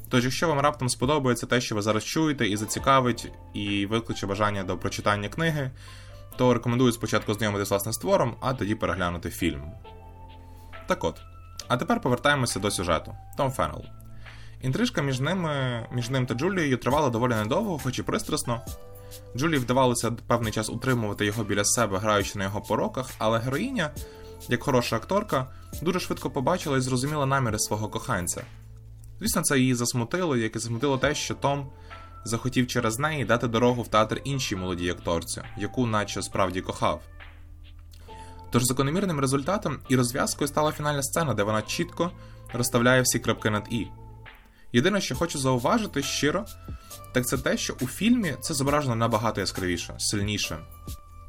Тож, 0.09 0.23
якщо 0.23 0.47
вам 0.47 0.59
раптом 0.59 0.89
сподобається 0.89 1.45
те, 1.45 1.61
що 1.61 1.75
ви 1.75 1.81
зараз 1.81 2.03
чуєте, 2.03 2.47
і 2.47 2.57
зацікавить, 2.57 3.31
і 3.53 3.85
викличе 3.85 4.27
бажання 4.27 4.63
до 4.63 4.77
прочитання 4.77 5.29
книги, 5.29 5.71
то 6.39 6.53
рекомендую 6.53 6.91
спочатку 6.91 7.33
знайомитися 7.33 7.69
власне 7.69 7.93
з 7.93 7.97
твором, 7.97 8.35
а 8.39 8.53
тоді 8.53 8.75
переглянути 8.75 9.29
фільм. 9.29 9.61
Так 10.87 11.03
от. 11.03 11.15
А 11.67 11.77
тепер 11.77 12.01
повертаємося 12.01 12.59
до 12.59 12.71
сюжету. 12.71 13.15
Том 13.37 13.51
Феннел. 13.51 13.85
Інтрижка 14.61 15.01
між 15.01 15.19
ними, 15.19 15.85
між 15.91 16.09
ним 16.09 16.25
та 16.25 16.33
Джулією 16.33 16.77
тривала 16.77 17.09
доволі 17.09 17.33
недовго, 17.33 17.79
хоч 17.83 17.99
і 17.99 18.03
пристрасно. 18.03 18.61
Джулі 19.37 19.57
вдавалося 19.57 20.11
певний 20.11 20.51
час 20.51 20.69
утримувати 20.69 21.25
його 21.25 21.43
біля 21.43 21.65
себе, 21.65 21.97
граючи 21.97 22.39
на 22.39 22.43
його 22.43 22.61
пороках, 22.61 23.09
але 23.17 23.39
героїня 23.39 23.91
як 24.49 24.63
хороша 24.63 24.95
акторка, 24.95 25.47
дуже 25.81 25.99
швидко 25.99 26.29
побачила 26.29 26.77
і 26.77 26.81
зрозуміла 26.81 27.25
наміри 27.25 27.59
свого 27.59 27.87
коханця. 27.87 28.41
Звісно, 29.19 29.41
це 29.41 29.59
її 29.59 29.75
засмутило, 29.75 30.37
як 30.37 30.55
і 30.55 30.59
засмутило 30.59 30.97
те, 30.97 31.15
що 31.15 31.35
Том 31.35 31.69
захотів 32.25 32.67
через 32.67 32.99
неї 32.99 33.25
дати 33.25 33.47
дорогу 33.47 33.81
в 33.81 33.87
театр 33.87 34.21
іншій 34.23 34.55
молодій 34.55 34.89
акторці, 34.89 35.41
яку 35.57 35.87
наче 35.87 36.21
справді 36.21 36.61
кохав. 36.61 37.01
Тож 38.51 38.63
закономірним 38.63 39.19
результатом 39.19 39.79
і 39.89 39.95
розв'язкою 39.95 40.47
стала 40.47 40.71
фінальна 40.71 41.03
сцена, 41.03 41.33
де 41.33 41.43
вона 41.43 41.61
чітко 41.61 42.11
розставляє 42.53 43.01
всі 43.01 43.19
крапки 43.19 43.49
над 43.49 43.67
І. 43.71 43.87
Єдине, 44.73 45.01
що 45.01 45.15
хочу 45.15 45.39
зауважити 45.39 46.03
щиро, 46.03 46.45
так 47.13 47.27
це 47.27 47.37
те, 47.37 47.57
що 47.57 47.75
у 47.81 47.87
фільмі 47.87 48.35
це 48.41 48.53
зображено 48.53 48.95
набагато 48.95 49.41
яскравіше, 49.41 49.95
сильніше. 49.97 50.57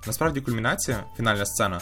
Насправді, 0.07 0.41
кульмінація, 0.41 1.05
фінальна 1.17 1.47
сцена, 1.47 1.81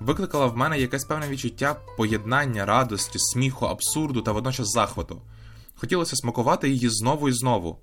викликала 0.00 0.46
в 0.46 0.56
мене 0.56 0.80
якесь 0.80 1.04
певне 1.04 1.28
відчуття 1.28 1.76
поєднання 1.96 2.66
радості, 2.66 3.18
сміху, 3.18 3.66
абсурду 3.66 4.22
та 4.22 4.32
водночас 4.32 4.68
захвату. 4.68 5.22
Хотілося 5.74 6.16
смакувати 6.16 6.70
її 6.70 6.88
знову 6.88 7.28
і 7.28 7.32
знову. 7.32 7.78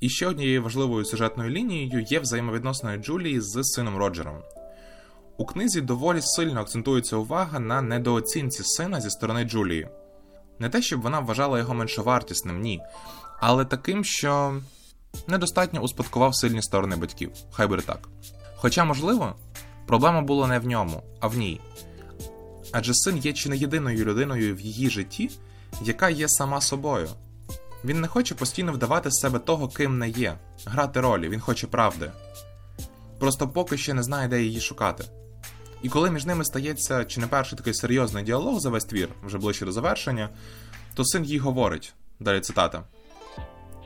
І 0.00 0.08
ще 0.08 0.26
однією 0.26 0.62
важливою 0.62 1.04
сюжетною 1.04 1.50
лінією 1.50 2.00
є 2.00 2.20
взаємовідносини 2.20 2.96
Джулії 2.96 3.40
з 3.40 3.62
сином 3.62 3.96
Роджером. 3.96 4.36
У 5.36 5.44
книзі 5.44 5.80
доволі 5.80 6.20
сильно 6.22 6.60
акцентується 6.60 7.16
увага 7.16 7.58
на 7.60 7.82
недооцінці 7.82 8.62
сина 8.62 9.00
зі 9.00 9.10
сторони 9.10 9.44
Джулії. 9.44 9.88
Не 10.58 10.68
те, 10.68 10.82
щоб 10.82 11.00
вона 11.00 11.20
вважала 11.20 11.58
його 11.58 11.74
меншовартісним, 11.74 12.60
ні, 12.60 12.80
але 13.40 13.64
таким, 13.64 14.04
що 14.04 14.60
недостатньо 15.26 15.80
успадкував 15.80 16.34
сильні 16.34 16.62
сторони 16.62 16.96
батьків, 16.96 17.30
хай 17.52 17.66
буде 17.66 17.82
так. 17.82 18.08
Хоча, 18.56 18.84
можливо, 18.84 19.34
Проблема 19.88 20.20
була 20.22 20.46
не 20.46 20.58
в 20.58 20.66
ньому, 20.66 21.02
а 21.20 21.26
в 21.26 21.38
ній. 21.38 21.60
Адже 22.72 22.94
син 22.94 23.18
є 23.18 23.32
чи 23.32 23.48
не 23.48 23.56
єдиною 23.56 24.04
людиною 24.04 24.56
в 24.56 24.60
її 24.60 24.90
житті, 24.90 25.30
яка 25.82 26.10
є 26.10 26.28
сама 26.28 26.60
собою. 26.60 27.08
Він 27.84 28.00
не 28.00 28.08
хоче 28.08 28.34
постійно 28.34 28.72
вдавати 28.72 29.10
з 29.10 29.20
себе 29.20 29.38
того, 29.38 29.68
ким 29.68 29.98
не 29.98 30.08
є, 30.08 30.38
грати 30.66 31.00
ролі, 31.00 31.28
він 31.28 31.40
хоче 31.40 31.66
правди. 31.66 32.10
Просто 33.18 33.48
поки 33.48 33.78
ще 33.78 33.94
не 33.94 34.02
знає, 34.02 34.28
де 34.28 34.42
її 34.42 34.60
шукати. 34.60 35.04
І 35.82 35.88
коли 35.88 36.10
між 36.10 36.26
ними 36.26 36.44
стається 36.44 37.04
чи 37.04 37.20
не 37.20 37.26
перший 37.26 37.58
такий 37.58 37.74
серйозний 37.74 38.24
діалог 38.24 38.60
за 38.60 38.70
весь 38.70 38.84
твір, 38.84 39.08
вже 39.24 39.38
ближче 39.38 39.64
до 39.64 39.72
завершення, 39.72 40.28
то 40.94 41.04
син 41.04 41.24
їй 41.24 41.38
говорить 41.38 41.94
далі 42.20 42.40
цитата: 42.40 42.82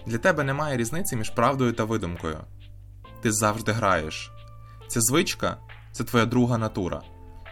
Для 0.06 0.18
тебе 0.18 0.44
немає 0.44 0.76
різниці 0.76 1.16
між 1.16 1.30
правдою 1.30 1.72
та 1.72 1.84
видумкою. 1.84 2.38
Ти 3.22 3.32
завжди 3.32 3.72
граєш. 3.72 4.32
Ця 4.88 5.00
звичка 5.00 5.56
це 5.92 6.04
твоя 6.04 6.26
друга 6.26 6.58
натура. 6.58 7.02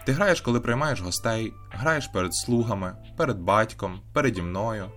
Ти 0.05 0.11
граєш, 0.11 0.41
коли 0.41 0.59
приймаєш 0.59 1.01
гостей, 1.01 1.53
граєш 1.69 2.07
перед 2.07 2.35
слугами, 2.35 2.95
перед 3.17 3.39
батьком, 3.39 4.01
переді 4.13 4.41
мною. 4.41 4.91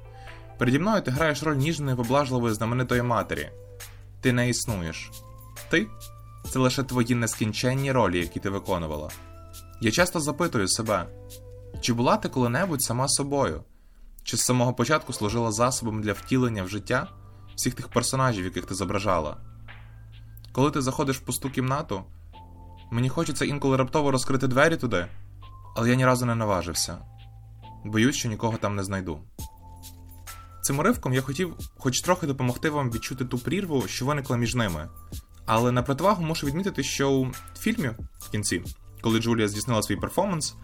Переді 0.58 0.78
мною 0.78 1.02
ти 1.02 1.10
граєш 1.10 1.42
роль 1.42 1.56
ніжної, 1.56 1.96
поблажливої 1.96 2.54
знаменитої 2.54 3.02
матері. 3.02 3.50
Ти 4.20 4.32
не 4.32 4.48
існуєш. 4.48 5.10
Ти 5.70 5.86
це 6.50 6.58
лише 6.58 6.82
твої 6.82 7.14
нескінченні 7.14 7.92
ролі, 7.92 8.18
які 8.18 8.40
ти 8.40 8.50
виконувала. 8.50 9.10
Я 9.80 9.90
часто 9.90 10.20
запитую 10.20 10.68
себе, 10.68 11.06
чи 11.80 11.92
була 11.92 12.16
ти 12.16 12.28
коли-небудь 12.28 12.82
сама 12.82 13.08
собою, 13.08 13.64
чи 14.22 14.36
з 14.36 14.40
самого 14.40 14.74
початку 14.74 15.12
служила 15.12 15.52
засобом 15.52 16.02
для 16.02 16.12
втілення 16.12 16.62
в 16.62 16.68
життя 16.68 17.08
всіх 17.54 17.74
тих 17.74 17.88
персонажів, 17.88 18.44
яких 18.44 18.66
ти 18.66 18.74
зображала. 18.74 19.36
Коли 20.52 20.70
ти 20.70 20.82
заходиш 20.82 21.16
в 21.16 21.20
пусту 21.20 21.50
кімнату, 21.50 22.04
мені 22.90 23.08
хочеться 23.08 23.44
інколи 23.44 23.76
раптово 23.76 24.10
розкрити 24.10 24.46
двері 24.48 24.76
туди, 24.76 25.06
але 25.76 25.90
я 25.90 25.94
ні 25.94 26.06
разу 26.06 26.26
не 26.26 26.34
наважився. 26.34 26.98
Боюсь, 27.84 28.16
що 28.16 28.28
нікого 28.28 28.56
там 28.56 28.76
не 28.76 28.84
знайду. 28.84 29.20
Цим 30.64 30.78
уривком 30.78 31.14
я 31.14 31.22
хотів 31.22 31.54
хоч 31.78 32.00
трохи 32.00 32.26
допомогти 32.26 32.70
вам 32.70 32.90
відчути 32.90 33.24
ту 33.24 33.38
прірву, 33.38 33.84
що 33.88 34.06
виникла 34.06 34.36
між 34.36 34.54
ними. 34.54 34.88
Але 35.46 35.72
на 35.72 35.82
противагу 35.82 36.24
мушу 36.24 36.46
відмітити, 36.46 36.82
що 36.82 37.10
у 37.10 37.32
фільмі 37.58 37.90
в 38.18 38.30
кінці, 38.30 38.62
коли 39.00 39.20
Джулія 39.20 39.48
здійснила 39.48 39.82
свій 39.82 39.96
перформанс, 39.96 40.54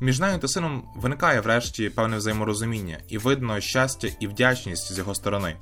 між 0.00 0.20
нею 0.20 0.38
та 0.38 0.48
сином 0.48 0.82
виникає 0.96 1.40
врешті 1.40 1.90
певне 1.90 2.16
взаєморозуміння, 2.16 2.98
і 3.08 3.18
видно 3.18 3.60
щастя 3.60 4.08
і 4.20 4.26
вдячність 4.26 4.92
з 4.92 4.98
його 4.98 5.14
сторони 5.14 5.56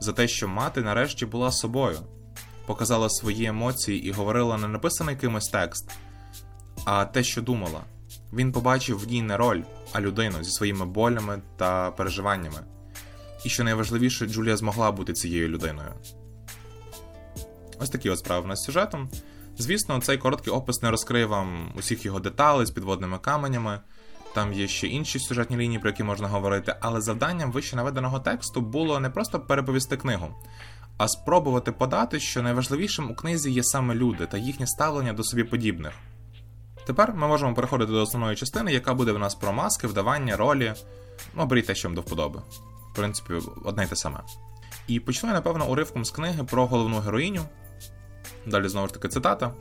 за 0.00 0.12
те, 0.12 0.28
що 0.28 0.48
мати 0.48 0.80
нарешті 0.80 1.26
була 1.26 1.52
собою, 1.52 1.98
показала 2.66 3.10
свої 3.10 3.44
емоції 3.44 4.06
і 4.06 4.12
говорила 4.12 4.58
не 4.58 4.68
написаний 4.68 5.16
кимось 5.16 5.48
текст, 5.48 5.90
а 6.84 7.04
те, 7.04 7.22
що 7.22 7.42
думала. 7.42 7.80
Він 8.32 8.52
побачив 8.52 8.98
в 8.98 9.06
ній 9.06 9.22
не 9.22 9.36
роль, 9.36 9.62
а 9.92 10.00
людину 10.00 10.44
зі 10.44 10.50
своїми 10.50 10.86
болями 10.86 11.42
та 11.56 11.90
переживаннями. 11.90 12.58
І 13.44 13.48
що 13.48 13.64
найважливіше, 13.64 14.26
Джулія 14.26 14.56
змогла 14.56 14.92
бути 14.92 15.12
цією 15.12 15.48
людиною. 15.48 15.92
Ось 17.80 17.90
такі 17.90 18.10
от 18.10 18.18
справи 18.18 18.44
в 18.44 18.46
нас 18.46 18.60
з 18.60 18.64
сюжетом. 18.64 19.08
Звісно, 19.58 20.00
цей 20.00 20.18
короткий 20.18 20.52
опис 20.52 20.82
не 20.82 20.90
розкриє 20.90 21.26
вам 21.26 21.72
усіх 21.78 22.04
його 22.04 22.20
деталей 22.20 22.66
з 22.66 22.70
підводними 22.70 23.18
каменями. 23.18 23.80
Там 24.34 24.52
є 24.52 24.68
ще 24.68 24.86
інші 24.86 25.18
сюжетні 25.18 25.56
лінії, 25.56 25.78
про 25.78 25.90
які 25.90 26.04
можна 26.04 26.28
говорити, 26.28 26.76
але 26.80 27.00
завданням 27.00 27.52
вище 27.52 27.76
наведеного 27.76 28.20
тексту 28.20 28.60
було 28.60 29.00
не 29.00 29.10
просто 29.10 29.40
переповісти 29.40 29.96
книгу, 29.96 30.34
а 30.96 31.08
спробувати 31.08 31.72
подати, 31.72 32.20
що 32.20 32.42
найважливішим 32.42 33.10
у 33.10 33.14
книзі 33.14 33.50
є 33.50 33.64
саме 33.64 33.94
люди 33.94 34.26
та 34.26 34.38
їхнє 34.38 34.66
ставлення 34.66 35.12
до 35.12 35.24
собі 35.24 35.44
подібних. 35.44 35.92
Тепер 36.86 37.14
ми 37.14 37.28
можемо 37.28 37.54
переходити 37.54 37.92
до 37.92 38.02
основної 38.02 38.36
частини, 38.36 38.72
яка 38.72 38.94
буде 38.94 39.12
в 39.12 39.18
нас 39.18 39.34
про 39.34 39.52
маски, 39.52 39.86
вдавання, 39.86 40.36
ролі. 40.36 40.74
Ну, 41.36 41.46
беріть 41.46 41.66
те, 41.66 41.74
що 41.74 41.88
вам 41.88 41.94
до 41.94 42.00
вподоби. 42.00 42.42
Принципі, 42.92 43.34
одне 43.64 43.84
й 43.84 43.86
те 43.86 43.96
саме. 43.96 44.20
І 44.86 45.00
почну 45.00 45.28
я, 45.28 45.34
напевно, 45.34 45.68
уривком 45.68 46.04
з 46.04 46.10
книги 46.10 46.44
про 46.44 46.66
головну 46.66 46.98
героїню. 46.98 47.42
Далі 48.46 48.68
знову 48.68 48.86
ж 48.86 48.94
таки 48.94 49.08
цитата. 49.08 49.54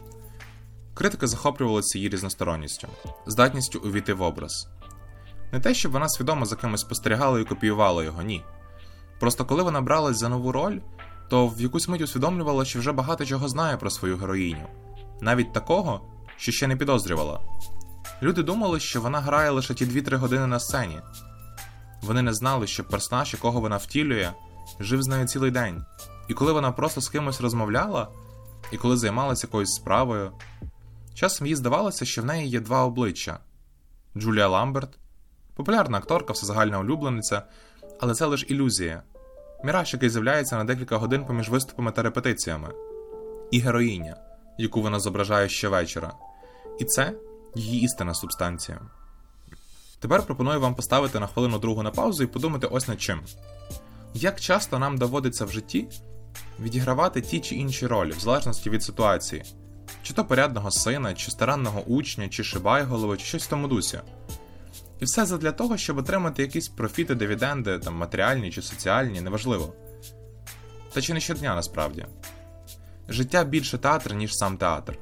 Критики 0.94 1.28
захоплювалися 1.28 1.98
її 1.98 2.10
різносторонністю, 2.10 2.88
здатністю 3.26 3.80
увійти 3.80 4.14
в 4.14 4.22
образ. 4.22 4.68
Не 5.52 5.60
те, 5.60 5.74
щоб 5.74 5.92
вона 5.92 6.10
свідомо 6.10 6.46
за 6.46 6.56
кимось 6.56 6.82
спостерігала 6.82 7.40
і 7.40 7.44
копіювала 7.46 8.04
його, 8.04 8.22
ні. 8.22 8.44
Просто 9.20 9.46
коли 9.46 9.64
вона 9.64 9.82
бралась 9.82 10.18
за 10.18 10.30
нову 10.30 10.52
роль, 10.52 10.80
то 11.30 11.48
в 11.48 11.62
якусь 11.62 11.88
мить 11.88 12.02
усвідомлювала, 12.02 12.66
що 12.66 12.80
вже 12.80 12.92
багато 12.92 13.26
чого 13.26 13.48
знає 13.48 13.78
про 13.78 13.90
свою 13.90 14.18
героїню, 14.18 14.68
навіть 15.22 15.54
такого, 15.54 16.02
що 16.38 16.52
ще 16.52 16.68
не 16.68 16.76
підозрювала. 16.76 17.40
Люди 18.22 18.44
думали, 18.44 18.80
що 18.80 19.02
вона 19.02 19.20
грає 19.20 19.50
лише 19.50 19.74
ті 19.74 19.86
2-3 19.86 20.16
години 20.16 20.48
на 20.48 20.60
сцені. 20.60 21.00
Вони 22.02 22.22
не 22.22 22.34
знали, 22.34 22.68
що 22.68 22.84
персонаж, 22.84 23.34
якого 23.34 23.62
вона 23.62 23.78
втілює, 23.78 24.32
жив 24.80 25.04
з 25.04 25.08
нею 25.08 25.28
цілий 25.28 25.52
день. 25.52 25.86
І 26.28 26.34
коли 26.34 26.54
вона 26.54 26.72
просто 26.72 27.02
з 27.02 27.10
кимось 27.10 27.42
розмовляла, 27.42 28.08
і 28.72 28.78
коли 28.78 28.98
займалася 28.98 29.48
якоюсь 29.48 29.74
справою, 29.74 30.32
часом 31.14 31.48
їй 31.48 31.56
здавалося, 31.56 32.06
що 32.06 32.22
в 32.22 32.26
неї 32.26 32.50
є 32.50 32.60
два 32.60 32.86
обличчя: 32.86 33.40
Джулія 34.18 34.48
Ламберт, 34.48 34.98
популярна 35.56 35.98
акторка, 35.98 36.34
всезагальна 36.34 36.80
улюблениця, 36.80 37.44
але 38.00 38.14
це 38.14 38.26
лише 38.26 38.48
ілюзія, 38.48 39.04
міраж, 39.64 39.94
який 39.94 40.10
з'являється 40.10 40.58
на 40.58 40.64
декілька 40.64 40.98
годин 40.98 41.26
поміж 41.26 41.50
виступами 41.50 41.92
та 41.92 42.02
репетиціями, 42.02 42.70
і 43.52 43.60
героїня, 43.60 44.16
яку 44.58 44.82
вона 44.82 45.00
зображає 45.00 45.50
щовечора. 45.50 46.14
І 46.80 46.86
це 46.86 47.14
її 47.56 47.82
істинна 47.82 48.14
субстанція. 48.14 48.82
Тепер 50.02 50.24
пропоную 50.24 50.60
вам 50.60 50.76
поставити 50.76 51.20
на 51.20 51.28
хвилину 51.28 51.60
другу 51.60 51.84
на 51.84 51.92
паузу 51.92 52.24
і 52.24 52.28
подумати 52.28 52.68
ось 52.68 52.88
над 52.88 53.02
чим. 53.02 53.20
Як 54.14 54.40
часто 54.40 54.80
нам 54.80 54.98
доводиться 54.98 55.46
в 55.46 55.52
житті 55.52 55.88
відігравати 56.60 57.22
ті 57.22 57.40
чи 57.40 57.56
інші 57.56 57.88
ролі, 57.88 58.12
в 58.12 58.20
залежності 58.20 58.70
від 58.70 58.84
ситуації, 58.84 59.44
чи 60.04 60.14
то 60.14 60.26
порядного 60.26 60.72
сина, 60.72 61.14
чи 61.14 61.32
старанного 61.32 61.82
учня, 61.82 62.30
чи 62.30 62.44
шибайголови, 62.44 63.18
чи 63.18 63.26
щось 63.26 63.44
в 63.44 63.50
тому 63.50 63.68
дусі. 63.68 64.00
І 65.00 65.06
все 65.06 65.26
задля 65.26 65.52
того, 65.52 65.78
щоб 65.78 65.98
отримати 65.98 66.42
якісь 66.42 66.68
профіти, 66.68 67.16
дивіденди, 67.16 67.80
там 67.80 67.96
матеріальні 67.96 68.52
чи 68.52 68.62
соціальні, 68.62 69.22
неважливо. 69.22 69.74
Та 70.94 71.02
чи 71.02 71.14
не 71.14 71.20
щодня 71.20 71.56
насправді. 71.56 72.06
Життя 73.10 73.44
більше 73.44 73.78
театр, 73.78 74.14
ніж 74.14 74.38
сам 74.38 74.58
театр. 74.58 74.98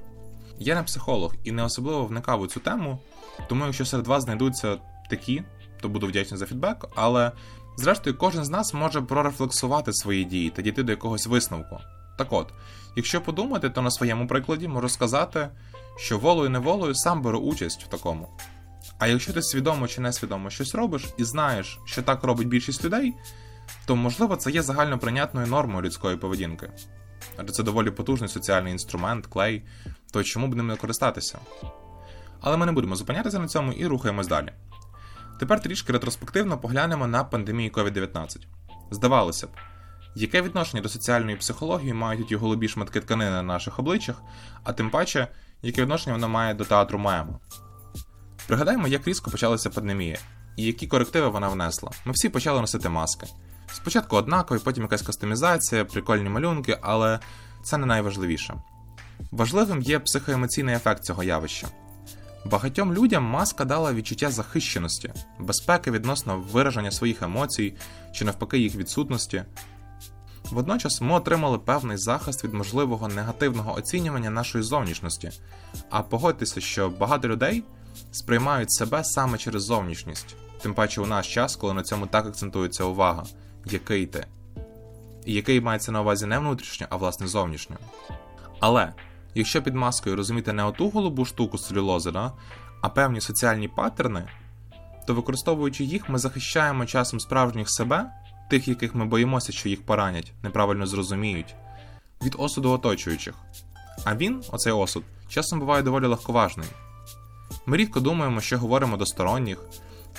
Я 0.59 0.75
не 0.75 0.83
психолог 0.83 1.35
і 1.43 1.51
не 1.51 1.63
особливо 1.63 2.05
вникав 2.05 2.41
у 2.41 2.47
цю 2.47 2.59
тему, 2.59 2.99
тому 3.47 3.65
якщо 3.65 3.85
серед 3.85 4.07
вас 4.07 4.23
знайдуться 4.23 4.77
такі, 5.09 5.43
то 5.81 5.89
буду 5.89 6.07
вдячний 6.07 6.37
за 6.37 6.45
фідбек, 6.45 6.85
але 6.95 7.31
зрештою 7.77 8.17
кожен 8.17 8.45
з 8.45 8.49
нас 8.49 8.73
може 8.73 9.01
прорефлексувати 9.01 9.93
свої 9.93 10.23
дії 10.23 10.49
та 10.49 10.61
дійти 10.61 10.83
до 10.83 10.91
якогось 10.91 11.27
висновку. 11.27 11.77
Так 12.17 12.27
от, 12.33 12.47
якщо 12.95 13.21
подумати, 13.21 13.69
то 13.69 13.81
на 13.81 13.91
своєму 13.91 14.27
прикладі 14.27 14.67
можу 14.67 14.89
сказати, 14.89 15.49
що 15.97 16.17
волою 16.17 16.49
неволею 16.49 16.95
сам 16.95 17.21
беру 17.21 17.39
участь 17.39 17.83
в 17.83 17.87
такому. 17.87 18.29
А 18.99 19.07
якщо 19.07 19.33
ти 19.33 19.41
свідомо 19.41 19.87
чи 19.87 20.01
несвідомо 20.01 20.49
щось 20.49 20.75
робиш 20.75 21.05
і 21.17 21.23
знаєш, 21.23 21.79
що 21.85 22.01
так 22.01 22.23
робить 22.23 22.47
більшість 22.47 22.85
людей, 22.85 23.13
то 23.85 23.95
можливо 23.95 24.35
це 24.35 24.51
є 24.51 24.61
загальноприйнятною 24.61 25.47
нормою 25.47 25.81
людської 25.81 26.17
поведінки. 26.17 26.71
Адже 27.37 27.53
це 27.53 27.63
доволі 27.63 27.91
потужний 27.91 28.29
соціальний 28.29 28.71
інструмент, 28.71 29.27
клей, 29.27 29.63
то 30.11 30.23
чому 30.23 30.47
б 30.47 30.55
ним 30.55 30.67
не 30.67 30.75
користатися? 30.75 31.39
Але 32.41 32.57
ми 32.57 32.65
не 32.65 32.71
будемо 32.71 32.95
зупинятися 32.95 33.39
на 33.39 33.47
цьому 33.47 33.71
і 33.71 33.85
рухаємось 33.85 34.27
далі. 34.27 34.51
Тепер 35.39 35.61
трішки 35.61 35.93
ретроспективно 35.93 36.57
поглянемо 36.57 37.07
на 37.07 37.23
пандемію 37.23 37.71
COVID-19. 37.71 38.37
Здавалося 38.91 39.47
б, 39.47 39.49
яке 40.15 40.41
відношення 40.41 40.83
до 40.83 40.89
соціальної 40.89 41.37
психології 41.37 41.93
мають 41.93 42.27
ті 42.27 42.35
голубі 42.35 42.67
шматки 42.67 43.01
тканини 43.01 43.31
на 43.31 43.43
наших 43.43 43.79
обличчях, 43.79 44.21
а 44.63 44.73
тим 44.73 44.89
паче, 44.89 45.27
яке 45.61 45.81
відношення 45.81 46.15
вона 46.15 46.27
має 46.27 46.53
до 46.53 46.65
театру 46.65 46.99
мему? 46.99 47.39
Пригадаємо, 48.47 48.87
як 48.87 49.07
різко 49.07 49.31
почалася 49.31 49.69
пандемія 49.69 50.17
і 50.59 50.63
які 50.63 50.87
корективи 50.87 51.27
вона 51.27 51.49
внесла. 51.49 51.91
Ми 52.05 52.11
всі 52.11 52.29
почали 52.29 52.61
носити 52.61 52.89
маски. 52.89 53.27
Спочатку 53.73 54.15
однакові, 54.15 54.59
потім 54.63 54.83
якась 54.83 55.01
кастомізація, 55.01 55.85
прикольні 55.85 56.29
малюнки, 56.29 56.77
але 56.81 57.19
це 57.63 57.77
не 57.77 57.85
найважливіше. 57.85 58.53
Важливим 59.31 59.81
є 59.81 59.99
психоемоційний 59.99 60.75
ефект 60.75 61.03
цього 61.03 61.23
явища. 61.23 61.67
Багатьом 62.45 62.93
людям 62.93 63.23
маска 63.23 63.65
дала 63.65 63.93
відчуття 63.93 64.31
захищеності, 64.31 65.13
безпеки 65.39 65.91
відносно 65.91 66.39
вираження 66.39 66.91
своїх 66.91 67.21
емоцій 67.21 67.73
чи 68.11 68.25
навпаки 68.25 68.59
їх 68.59 68.75
відсутності. 68.75 69.43
Водночас 70.51 71.01
ми 71.01 71.13
отримали 71.13 71.59
певний 71.59 71.97
захист 71.97 72.43
від 72.43 72.53
можливого 72.53 73.07
негативного 73.07 73.73
оцінювання 73.73 74.29
нашої 74.29 74.63
зовнішності, 74.63 75.31
а 75.89 76.01
погодьтеся, 76.01 76.61
що 76.61 76.89
багато 76.89 77.27
людей 77.27 77.63
сприймають 78.11 78.71
себе 78.71 79.03
саме 79.03 79.37
через 79.37 79.63
зовнішність, 79.63 80.35
тим 80.61 80.73
паче 80.73 81.01
у 81.01 81.05
наш 81.05 81.33
час, 81.33 81.55
коли 81.55 81.73
на 81.73 81.83
цьому 81.83 82.07
так 82.07 82.25
акцентується 82.25 82.83
увага, 82.83 83.23
який 83.65 84.05
ти, 84.05 84.25
і 85.25 85.33
який 85.33 85.61
мається 85.61 85.91
на 85.91 86.01
увазі 86.01 86.25
не 86.25 86.39
внутрішньо, 86.39 86.87
а 86.89 86.95
власне 86.95 87.27
зовнішньо. 87.27 87.75
Але 88.59 88.93
якщо 89.39 89.61
під 89.61 89.75
маскою 89.75 90.15
розуміти 90.15 90.53
не 90.53 90.63
оту 90.63 90.89
голубу 90.89 91.25
штуку 91.25 91.57
целюлози, 91.57 92.11
да, 92.11 92.31
а 92.81 92.89
певні 92.89 93.21
соціальні 93.21 93.67
паттерни, 93.67 94.27
то 95.07 95.13
використовуючи 95.13 95.83
їх, 95.83 96.09
ми 96.09 96.19
захищаємо 96.19 96.85
часом 96.85 97.19
справжніх 97.19 97.69
себе 97.69 98.11
тих, 98.49 98.67
яких 98.67 98.95
ми 98.95 99.05
боїмося, 99.05 99.51
що 99.51 99.69
їх 99.69 99.85
поранять, 99.85 100.33
неправильно 100.43 100.87
зрозуміють, 100.87 101.55
від 102.23 102.35
осуду 102.37 102.71
оточуючих. 102.71 103.35
А 104.05 104.15
він, 104.15 104.43
оцей 104.51 104.73
осуд, 104.73 105.03
часом 105.27 105.59
буває 105.59 105.83
доволі 105.83 106.05
легковажний. 106.05 106.67
Ми 107.65 107.77
рідко 107.77 107.99
думаємо, 107.99 108.41
що 108.41 108.57
говоримо 108.57 108.97
до 108.97 109.05
сторонніх, 109.05 109.57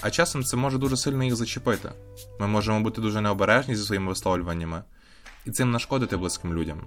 а 0.01 0.11
часом 0.11 0.45
це 0.45 0.57
може 0.57 0.79
дуже 0.79 0.97
сильно 0.97 1.25
їх 1.25 1.37
зачепити. 1.37 1.93
Ми 2.41 2.47
можемо 2.47 2.81
бути 2.81 3.01
дуже 3.01 3.21
необережні 3.21 3.77
зі 3.77 3.85
своїми 3.85 4.09
висловлюваннями 4.09 4.83
і 5.47 5.51
цим 5.51 5.71
нашкодити 5.71 6.17
близьким 6.17 6.55
людям. 6.55 6.81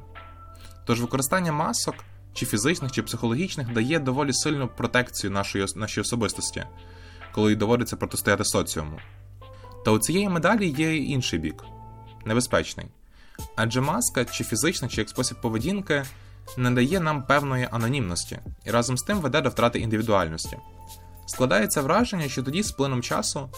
Тож 0.85 1.01
використання 1.01 1.51
масок, 1.51 1.95
чи 2.33 2.45
фізичних, 2.45 2.91
чи 2.91 3.03
психологічних, 3.03 3.73
дає 3.73 3.99
доволі 3.99 4.33
сильну 4.33 4.67
протекцію 4.67 5.31
нашої, 5.31 5.65
нашої 5.75 6.01
особистості, 6.01 6.63
коли 7.31 7.55
доводиться 7.55 7.95
протистояти 7.95 8.45
соціуму. 8.45 8.99
Та 9.85 9.91
у 9.91 9.99
цієї 9.99 10.29
медалі 10.29 10.69
є 10.69 10.97
інший 10.97 11.39
бік 11.39 11.63
небезпечний. 12.25 12.87
Адже 13.55 13.81
маска, 13.81 14.25
чи 14.25 14.43
фізична, 14.43 14.87
чи 14.87 15.01
як 15.01 15.09
спосіб 15.09 15.41
поведінки 15.41 16.03
не 16.57 16.71
дає 16.71 16.99
нам 16.99 17.23
певної 17.23 17.67
анонімності 17.71 18.39
і 18.65 18.71
разом 18.71 18.97
з 18.97 19.03
тим 19.03 19.17
веде 19.17 19.41
до 19.41 19.49
втрати 19.49 19.79
індивідуальності. 19.79 20.57
Складається 21.25 21.81
враження, 21.81 22.29
що 22.29 22.43
тоді 22.43 22.63
з 22.63 22.71
плином 22.71 23.01
часу 23.01 23.49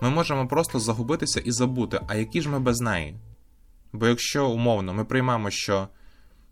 ми 0.00 0.10
можемо 0.10 0.48
просто 0.48 0.80
загубитися 0.80 1.40
і 1.40 1.52
забути, 1.52 2.00
а 2.08 2.14
які 2.14 2.42
ж 2.42 2.48
ми 2.48 2.60
без 2.60 2.80
неї. 2.80 3.16
Бо 3.92 4.06
якщо 4.06 4.48
умовно 4.48 4.94
ми 4.94 5.04
приймемо, 5.04 5.50
що 5.50 5.88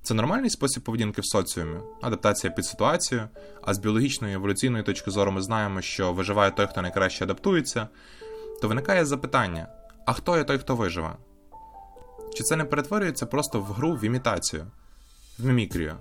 це 0.05 0.15
нормальний 0.15 0.51
спосіб 0.51 0.83
поведінки 0.83 1.21
в 1.21 1.27
соціумі, 1.27 1.77
адаптація 2.03 2.53
під 2.53 2.67
ситуацію, 2.67 3.29
а 3.63 3.75
з 3.75 3.79
біологічної 3.79 4.35
еволюційної 4.35 4.85
точки 4.85 5.11
зору 5.11 5.33
ми 5.33 5.43
знаємо, 5.43 5.81
що 5.81 6.13
виживає 6.13 6.51
той, 6.51 6.67
хто 6.67 6.83
найкраще 6.83 7.25
адаптується, 7.25 7.89
то 8.63 8.69
виникає 8.69 9.05
запитання: 9.05 9.69
а 10.07 10.13
хто 10.13 10.37
є 10.37 10.45
той, 10.45 10.59
хто 10.59 10.77
виживе? 10.77 11.17
Чи 12.35 12.43
це 12.45 12.57
не 12.57 12.65
перетворюється 12.65 13.27
просто 13.27 13.61
в 13.61 13.65
гру 13.65 13.93
в 13.93 14.05
імітацію, 14.05 14.67
в 15.39 15.45
мімікрію? 15.45 15.97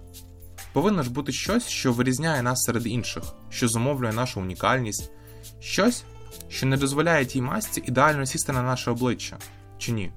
Повинно 0.74 1.04
ж 1.04 1.12
бути 1.12 1.32
щось, 1.32 1.68
що 1.68 1.94
вирізняє 1.94 2.42
нас 2.42 2.64
серед 2.64 2.88
інших, 2.88 3.24
що 3.50 3.68
зумовлює 3.68 4.14
нашу 4.14 4.42
унікальність, 4.42 5.12
щось, 5.60 6.04
що 6.50 6.66
не 6.66 6.78
дозволяє 6.78 7.26
тій 7.26 7.42
масці 7.42 7.84
ідеально 7.86 8.26
сісти 8.26 8.52
на 8.52 8.64
наше 8.64 8.92
обличчя, 8.92 9.38
чи 9.78 9.92
ні? 9.92 10.12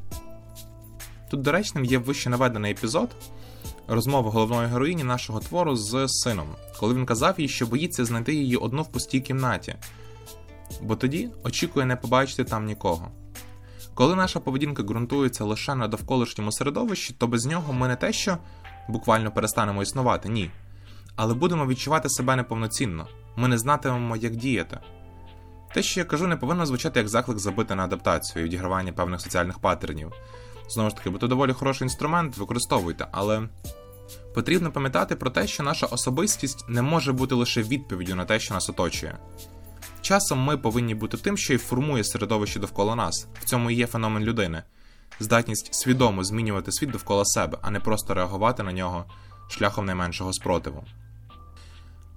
Тут 1.30 1.42
доречним 1.42 1.84
є 1.84 1.98
вище 1.98 2.30
наведений 2.30 2.72
епізод 2.72 3.16
розмови 3.88 4.30
головної 4.30 4.68
героїні 4.68 5.04
нашого 5.04 5.40
твору 5.40 5.76
з 5.76 6.08
сином, 6.08 6.48
коли 6.80 6.94
він 6.94 7.06
казав 7.06 7.40
їй, 7.40 7.48
що 7.48 7.66
боїться 7.66 8.04
знайти 8.04 8.34
її 8.34 8.56
одну 8.56 8.82
в 8.82 8.92
пустій 8.92 9.20
кімнаті, 9.20 9.74
бо 10.82 10.96
тоді 10.96 11.30
очікує 11.44 11.86
не 11.86 11.96
побачити 11.96 12.44
там 12.44 12.64
нікого. 12.64 13.10
Коли 13.94 14.16
наша 14.16 14.40
поведінка 14.40 14.82
ґрунтується 14.82 15.44
лише 15.44 15.74
на 15.74 15.88
довколишньому 15.88 16.52
середовищі, 16.52 17.14
то 17.18 17.26
без 17.26 17.46
нього 17.46 17.72
ми 17.72 17.88
не 17.88 17.96
те, 17.96 18.12
що 18.12 18.38
буквально 18.88 19.30
перестанемо 19.30 19.82
існувати, 19.82 20.28
ні. 20.28 20.50
Але 21.16 21.34
будемо 21.34 21.66
відчувати 21.66 22.08
себе 22.08 22.36
неповноцінно, 22.36 23.06
ми 23.36 23.48
не 23.48 23.58
знатимемо, 23.58 24.16
як 24.16 24.36
діяти. 24.36 24.78
Те, 25.74 25.82
що 25.82 26.00
я 26.00 26.04
кажу, 26.04 26.26
не 26.26 26.36
повинно 26.36 26.66
звучати 26.66 27.00
як 27.00 27.08
заклик 27.08 27.38
забити 27.38 27.74
на 27.74 27.84
адаптацію 27.84 28.42
і 28.42 28.44
відігравання 28.46 28.92
певних 28.92 29.20
соціальних 29.20 29.58
паттернів. 29.58 30.12
Знову 30.68 30.90
ж 30.90 30.96
таки, 30.96 31.10
бо 31.10 31.18
це 31.18 31.26
доволі 31.26 31.52
хороший 31.52 31.84
інструмент, 31.84 32.36
використовуйте, 32.36 33.06
але 33.12 33.48
потрібно 34.34 34.72
пам'ятати 34.72 35.16
про 35.16 35.30
те, 35.30 35.46
що 35.46 35.62
наша 35.62 35.86
особистість 35.86 36.68
не 36.68 36.82
може 36.82 37.12
бути 37.12 37.34
лише 37.34 37.62
відповіддю 37.62 38.14
на 38.14 38.24
те, 38.24 38.40
що 38.40 38.54
нас 38.54 38.68
оточує. 38.68 39.18
Часом 40.00 40.38
ми 40.38 40.56
повинні 40.56 40.94
бути 40.94 41.16
тим, 41.16 41.36
що 41.36 41.54
й 41.54 41.58
формує 41.58 42.04
середовище 42.04 42.60
довкола 42.60 42.96
нас. 42.96 43.26
В 43.40 43.44
цьому 43.44 43.70
і 43.70 43.74
є 43.74 43.86
феномен 43.86 44.24
людини, 44.24 44.62
здатність 45.20 45.74
свідомо 45.74 46.24
змінювати 46.24 46.72
світ 46.72 46.90
довкола 46.90 47.24
себе, 47.24 47.58
а 47.62 47.70
не 47.70 47.80
просто 47.80 48.14
реагувати 48.14 48.62
на 48.62 48.72
нього 48.72 49.04
шляхом 49.48 49.86
найменшого 49.86 50.32
спротиву. 50.32 50.84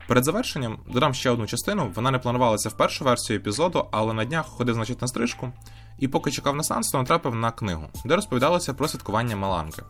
Перед 0.10 0.25
завершенням 0.25 0.79
додам 0.88 1.13
ще 1.13 1.29
одну 1.29 1.48
частину. 1.48 1.91
Вона 1.96 2.12
не 2.12 2.20
планувалася 2.20 2.70
в 2.70 2.74
першу 2.74 3.06
версію 3.06 3.39
епізоду, 3.39 3.88
але 3.91 4.13
на 4.13 4.26
днях 4.26 4.45
ходив 4.45 4.76
значить 4.76 5.02
на 5.02 5.08
стрижку, 5.08 5.52
і 5.99 6.07
поки 6.07 6.31
чекав 6.31 6.55
на 6.55 6.63
сеанс, 6.63 6.91
то 6.91 6.97
натрапив 6.97 7.35
на 7.35 7.51
книгу, 7.51 7.83
де 8.05 8.15
розповідалося 8.15 8.73
про 8.73 8.88
святкування 8.88 9.35
Маланки. 9.35 9.81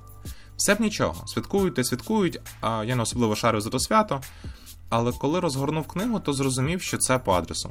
Все 0.55 0.75
б 0.75 0.81
нічого, 0.81 1.27
святкують 1.27 1.75
та 1.75 1.83
святкують, 1.83 2.41
а 2.61 2.83
я 2.83 2.95
не 2.95 3.01
особливо 3.01 3.35
шарю 3.35 3.61
за 3.61 3.69
то 3.69 3.79
свято. 3.79 4.21
Але 4.89 5.11
коли 5.11 5.39
розгорнув 5.39 5.87
книгу, 5.87 6.19
то 6.19 6.33
зрозумів, 6.33 6.81
що 6.81 6.97
це 6.97 7.19
по 7.19 7.33
адресу. 7.33 7.69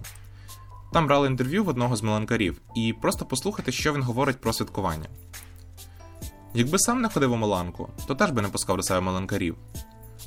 Там 0.92 1.06
брали 1.06 1.26
інтерв'ю 1.26 1.64
в 1.64 1.68
одного 1.68 1.96
з 1.96 2.02
меланкарів, 2.02 2.60
і 2.74 2.94
просто 3.02 3.24
послухати, 3.24 3.72
що 3.72 3.92
він 3.92 4.02
говорить 4.02 4.40
про 4.40 4.52
святкування. 4.52 5.08
Якби 6.54 6.78
сам 6.78 7.00
не 7.00 7.08
ходив 7.08 7.32
у 7.32 7.36
Меланку, 7.36 7.88
то 8.06 8.14
теж 8.14 8.30
би 8.30 8.42
не 8.42 8.48
пускав 8.48 8.76
до 8.76 8.82
себе 8.82 9.00
меланкарів. 9.00 9.56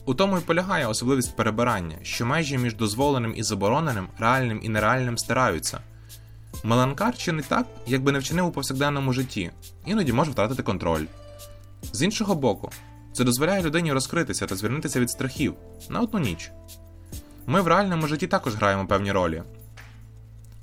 У 0.06 0.14
тому 0.14 0.38
й 0.38 0.42
полягає 0.42 0.88
особливість 0.88 1.36
перебирання, 1.36 1.98
що 2.02 2.26
межі 2.26 2.58
між 2.58 2.76
дозволеним 2.76 3.34
і 3.36 3.44
забороненим, 3.44 4.08
реальним 4.20 4.60
і 4.64 4.70
нереальним 4.70 5.18
стираються. 5.18 5.80
Меланкар 6.64 7.18
чинить 7.18 7.48
так, 7.48 7.68
якби 7.88 8.12
не 8.12 8.20
вчинив 8.20 8.46
у 8.46 8.52
повсякденному 8.52 9.14
житті, 9.14 9.52
іноді 9.86 10.14
може 10.14 10.32
втратити 10.32 10.64
контроль. 10.64 11.06
З 11.94 12.04
іншого 12.04 12.36
боку, 12.36 12.72
це 13.14 13.24
дозволяє 13.24 13.64
людині 13.64 13.94
розкритися 13.94 14.46
та 14.46 14.56
звільнитися 14.56 15.00
від 15.00 15.10
страхів 15.10 15.54
на 15.90 16.00
одну 16.00 16.20
ніч. 16.20 16.52
Ми 17.46 17.62
в 17.62 17.68
реальному 17.68 18.08
житті 18.08 18.28
також 18.28 18.56
граємо 18.56 18.88
певні 18.88 19.12
ролі. 19.12 19.44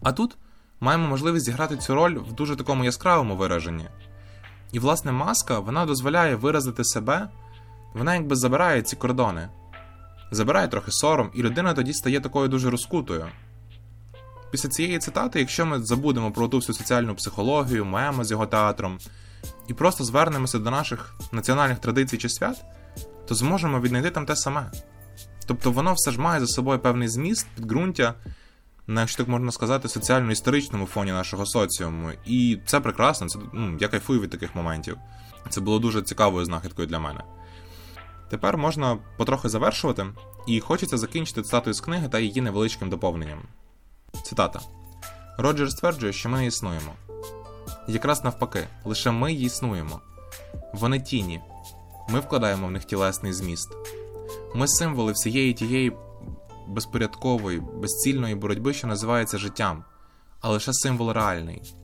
А 0.03 0.13
тут 0.13 0.37
маємо 0.81 1.09
можливість 1.09 1.45
зіграти 1.45 1.77
цю 1.77 1.95
роль 1.95 2.19
в 2.19 2.33
дуже 2.33 2.57
такому 2.57 2.85
яскравому 2.85 3.37
вираженні. 3.37 3.89
І, 4.73 4.79
власне, 4.79 5.13
маска 5.13 5.59
вона 5.59 5.87
дозволяє 5.87 6.37
виразити 6.37 6.85
себе, 6.85 7.29
вона 7.95 8.15
якби 8.15 8.37
забирає 8.37 8.83
ці 8.83 8.97
кордони, 8.97 9.49
забирає 10.31 10.69
трохи 10.69 10.91
сором, 10.91 11.31
і 11.35 11.43
людина 11.43 11.75
тоді 11.75 11.93
стає 11.93 12.21
такою 12.21 12.49
дуже 12.49 12.71
розкутою. 12.71 13.27
Після 14.51 14.69
цієї 14.69 14.99
цитати, 14.99 15.39
якщо 15.39 15.67
ми 15.67 15.83
забудемо 15.83 16.33
про 16.33 16.49
ту 16.49 16.57
всю 16.57 16.77
соціальну 16.77 17.15
психологію, 17.15 17.85
мемо 17.85 18.25
з 18.25 18.31
його 18.31 18.47
театром, 18.47 18.99
і 19.69 19.75
просто 19.75 20.05
звернемося 20.05 20.59
до 20.59 20.71
наших 20.71 21.15
національних 21.33 21.79
традицій 21.79 22.19
чи 22.19 22.29
свят, 22.29 22.65
то 23.27 23.35
зможемо 23.35 23.81
віднайти 23.81 24.11
там 24.11 24.27
те 24.27 24.37
саме. 24.37 24.71
Тобто 25.47 25.71
воно 25.71 25.93
все 25.93 26.11
ж 26.11 26.21
має 26.21 26.41
за 26.41 26.47
собою 26.47 26.79
певний 26.79 27.09
зміст, 27.09 27.47
підґрунтя, 27.57 28.15
на 28.87 29.01
якщо 29.01 29.19
так 29.19 29.29
можна 29.29 29.53
сказати, 29.53 29.89
соціально-історичному 29.89 30.87
фоні 30.87 31.13
нашого 31.13 31.47
соціуму. 31.47 32.11
І 32.27 32.59
це 32.67 32.81
прекрасно, 32.81 33.29
це, 33.29 33.39
ну, 33.53 33.77
я 33.81 33.89
кайфую 33.89 34.21
від 34.21 34.31
таких 34.31 34.55
моментів. 34.55 34.99
Це 35.49 35.61
було 35.61 35.79
дуже 35.79 36.03
цікавою 36.03 36.45
знахідкою 36.45 36.89
для 36.89 36.99
мене. 36.99 37.21
Тепер 38.31 38.59
можна 38.59 38.99
потрохи 39.17 39.49
завершувати, 39.49 40.07
і 40.47 40.61
хочеться 40.61 40.99
закінчити 40.99 41.43
цитатою 41.43 41.75
з 41.75 41.81
книги 41.81 42.09
та 42.09 42.19
її 42.19 42.41
невеличким 42.41 42.91
доповненням. 42.91 43.39
Цитата: 44.23 44.61
Роджер 45.39 45.71
стверджує, 45.71 46.13
що 46.13 46.29
ми 46.29 46.39
не 46.39 46.47
існуємо. 46.47 46.93
Якраз 47.89 48.25
навпаки, 48.25 48.69
лише 48.85 49.11
ми 49.11 49.33
існуємо. 49.33 50.01
Вони 50.75 51.01
тіні, 51.01 51.41
ми 52.09 52.21
вкладаємо 52.21 52.67
в 52.67 52.71
них 52.71 52.85
тілесний 52.85 53.33
зміст. 53.33 53.69
Ми 54.55 54.69
символи 54.69 55.13
всієї 55.13 55.55
тієї 55.55 55.93
безпорядкової, 56.67 57.61
безцільної 57.61 58.35
боротьби, 58.35 58.75
що 58.75 58.87
називається 58.87 59.39
життям, 59.39 59.85
а 60.41 60.49
лише 60.49 60.73
символ 60.73 61.13
реальний. 61.13 61.75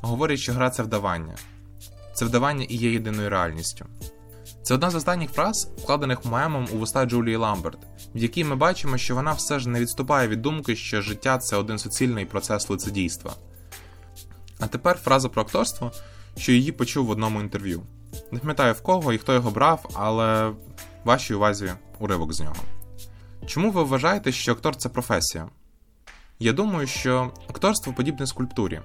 Говорять, 0.00 0.38
що 0.38 0.52
гра 0.52 0.70
це 0.70 0.82
вдавання. 0.82 1.34
Це 2.14 2.24
вдавання 2.24 2.64
і 2.68 2.76
є 2.76 2.92
єдиною 2.92 3.30
реальністю. 3.30 3.86
Це 4.62 4.74
одна 4.74 4.90
з 4.90 4.94
останніх 4.94 5.30
фраз, 5.30 5.70
вкладених 5.78 6.24
мемом 6.24 6.68
у 6.72 6.76
вуста 6.76 7.04
Джулії 7.04 7.36
Ламберт, 7.36 7.78
в 8.14 8.18
якій 8.18 8.44
ми 8.44 8.56
бачимо, 8.56 8.98
що 8.98 9.14
вона 9.14 9.32
все 9.32 9.58
ж 9.58 9.68
не 9.68 9.80
відступає 9.80 10.28
від 10.28 10.42
думки, 10.42 10.76
що 10.76 11.02
життя 11.02 11.38
це 11.38 11.56
один 11.56 11.78
суцільний 11.78 12.24
процес 12.24 12.70
лицедійства. 12.70 13.32
А 14.60 14.66
тепер 14.66 14.96
фраза 14.96 15.28
про 15.28 15.42
акторство, 15.42 15.92
що 16.36 16.52
її 16.52 16.72
почув 16.72 17.06
в 17.06 17.10
одному 17.10 17.40
інтерв'ю. 17.40 17.82
Не 18.30 18.38
пам'ятаю 18.38 18.74
в 18.74 18.82
кого 18.82 19.12
і 19.12 19.18
хто 19.18 19.34
його 19.34 19.50
брав, 19.50 19.90
але 19.94 20.52
вашій 21.04 21.34
увазі 21.34 21.72
уривок 21.98 22.32
з 22.32 22.40
нього. 22.40 22.62
Чому 23.46 23.70
ви 23.70 23.82
вважаєте, 23.82 24.32
що 24.32 24.52
актор 24.52 24.76
це 24.76 24.88
професія? 24.88 25.48
Я 26.38 26.52
думаю, 26.52 26.86
що 26.86 27.30
акторство 27.48 27.92
подібне 27.92 28.26
скульптурі. 28.26 28.80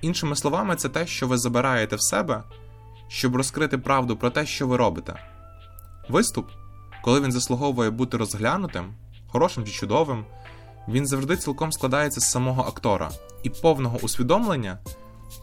Іншими 0.00 0.36
словами, 0.36 0.76
це 0.76 0.88
те, 0.88 1.06
що 1.06 1.26
ви 1.26 1.38
забираєте 1.38 1.96
в 1.96 2.02
себе, 2.02 2.42
щоб 3.08 3.36
розкрити 3.36 3.78
правду 3.78 4.16
про 4.16 4.30
те, 4.30 4.46
що 4.46 4.66
ви 4.66 4.76
робите. 4.76 5.14
Виступ, 6.08 6.50
коли 7.04 7.20
він 7.20 7.32
заслуговує 7.32 7.90
бути 7.90 8.16
розглянутим, 8.16 8.94
хорошим 9.28 9.64
чи 9.64 9.72
чудовим, 9.72 10.24
він 10.88 11.06
завжди 11.06 11.36
цілком 11.36 11.72
складається 11.72 12.20
з 12.20 12.30
самого 12.30 12.62
актора 12.62 13.10
і 13.42 13.50
повного 13.50 13.98
усвідомлення, 14.02 14.78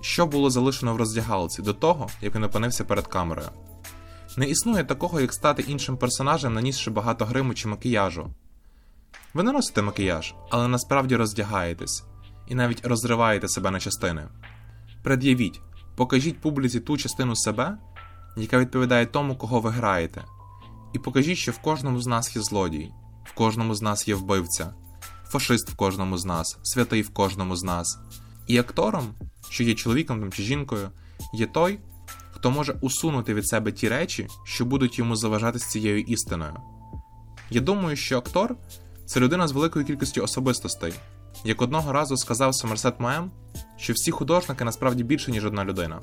що 0.01 0.25
було 0.25 0.49
залишено 0.49 0.93
в 0.93 0.97
роздягалці 0.97 1.61
до 1.61 1.73
того, 1.73 2.09
як 2.21 2.35
він 2.35 2.43
опинився 2.43 2.83
перед 2.83 3.07
камерою. 3.07 3.49
Не 4.37 4.45
існує 4.45 4.83
такого, 4.83 5.21
як 5.21 5.33
стати 5.33 5.61
іншим 5.61 5.97
персонажем, 5.97 6.53
нанісши 6.53 6.91
багато 6.91 7.25
гриму 7.25 7.53
чи 7.53 7.67
макіяжу. 7.67 8.29
Ви 9.33 9.43
не 9.43 9.51
носите 9.51 9.81
макіяж, 9.81 10.35
але 10.49 10.67
насправді 10.67 11.15
роздягаєтесь 11.15 12.03
і 12.47 12.55
навіть 12.55 12.85
розриваєте 12.85 13.47
себе 13.47 13.71
на 13.71 13.79
частини. 13.79 14.27
Пред'явіть, 15.03 15.61
Покажіть 15.95 16.41
публіці 16.41 16.79
ту 16.79 16.97
частину 16.97 17.35
себе, 17.35 17.77
яка 18.37 18.59
відповідає 18.59 19.05
тому, 19.05 19.35
кого 19.35 19.59
ви 19.59 19.69
граєте. 19.69 20.23
І 20.93 20.99
покажіть, 20.99 21.37
що 21.37 21.51
в 21.51 21.57
кожному 21.57 22.01
з 22.01 22.07
нас 22.07 22.35
є 22.35 22.41
злодій, 22.41 22.91
в 23.23 23.33
кожному 23.33 23.75
з 23.75 23.81
нас 23.81 24.07
є 24.07 24.15
вбивця, 24.15 24.73
фашист 25.25 25.69
в 25.69 25.75
кожному 25.75 26.17
з 26.17 26.25
нас, 26.25 26.57
святий 26.63 27.01
в 27.01 27.09
кожному 27.09 27.55
з 27.55 27.63
нас. 27.63 27.99
І 28.47 28.57
актором, 28.57 29.03
що 29.49 29.63
є 29.63 29.73
чоловіком 29.73 30.31
чи 30.31 30.43
жінкою, 30.43 30.89
є 31.33 31.45
той, 31.45 31.79
хто 32.31 32.51
може 32.51 32.75
усунути 32.81 33.33
від 33.33 33.47
себе 33.47 33.71
ті 33.71 33.89
речі, 33.89 34.27
що 34.43 34.65
будуть 34.65 34.99
йому 34.99 35.15
заважати 35.15 35.59
з 35.59 35.65
цією 35.65 35.99
істиною. 35.99 36.53
Я 37.49 37.61
думаю, 37.61 37.95
що 37.95 38.17
актор 38.17 38.55
це 39.05 39.19
людина 39.19 39.47
з 39.47 39.51
великою 39.51 39.85
кількістю 39.85 40.23
особистостей. 40.23 40.93
Як 41.43 41.61
одного 41.61 41.91
разу 41.91 42.17
сказав 42.17 42.55
Сомерсет 42.55 42.99
Моем, 42.99 43.31
що 43.77 43.93
всі 43.93 44.11
художники 44.11 44.63
насправді 44.63 45.03
більше, 45.03 45.31
ніж 45.31 45.45
одна 45.45 45.65
людина. 45.65 45.99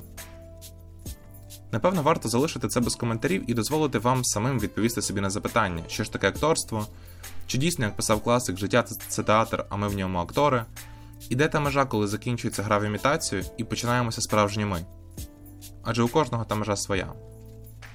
Напевно, 1.71 2.03
варто 2.03 2.29
залишити 2.29 2.67
це 2.67 2.79
без 2.79 2.95
коментарів 2.95 3.49
і 3.51 3.53
дозволити 3.53 3.99
вам 3.99 4.23
самим 4.23 4.59
відповісти 4.59 5.01
собі 5.01 5.21
на 5.21 5.29
запитання, 5.29 5.83
що 5.87 6.03
ж 6.03 6.11
таке 6.11 6.27
акторство, 6.27 6.87
чи 7.47 7.57
дійсно, 7.57 7.85
як 7.85 7.95
писав 7.95 8.23
класик, 8.23 8.57
життя 8.57 8.83
це 8.83 9.23
театр, 9.23 9.65
а 9.69 9.75
ми 9.75 9.87
в 9.87 9.95
ньому 9.95 10.19
актори, 10.19 10.65
і 11.29 11.35
де 11.35 11.47
та 11.47 11.59
межа, 11.59 11.85
коли 11.85 12.07
закінчується 12.07 12.63
гра 12.63 12.79
в 12.79 12.83
імітацію 12.83 13.43
і 13.57 13.63
починаємося 13.63 14.21
справжні 14.21 14.65
ми. 14.65 14.85
Адже 15.83 16.03
у 16.03 16.07
кожного 16.07 16.45
та 16.45 16.55
межа 16.55 16.75
своя. 16.75 17.13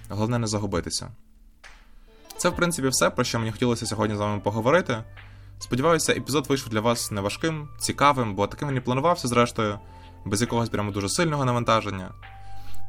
Головне 0.09 0.39
не 0.39 0.47
загубитися. 0.47 1.09
Це, 2.37 2.49
в 2.49 2.57
принципі, 2.57 2.89
все, 2.89 3.11
про 3.11 3.25
що 3.25 3.39
мені 3.39 3.53
хотілося 3.53 3.87
сьогодні 3.87 4.17
з 4.17 4.19
вами 4.19 4.41
поговорити. 4.41 5.05
Сподіваюся, 5.59 6.13
епізод 6.13 6.47
вийшов 6.49 6.69
для 6.69 6.81
вас 6.81 7.11
неважким, 7.11 7.69
цікавим, 7.79 8.35
бо 8.35 8.47
таким 8.47 8.69
він 8.69 8.77
і 8.77 8.81
планувався, 8.81 9.29
зрештою, 9.29 9.79
без 10.25 10.41
якогось 10.41 10.69
прямо 10.69 10.91
дуже 10.91 11.09
сильного 11.09 11.45
навантаження. 11.45 12.11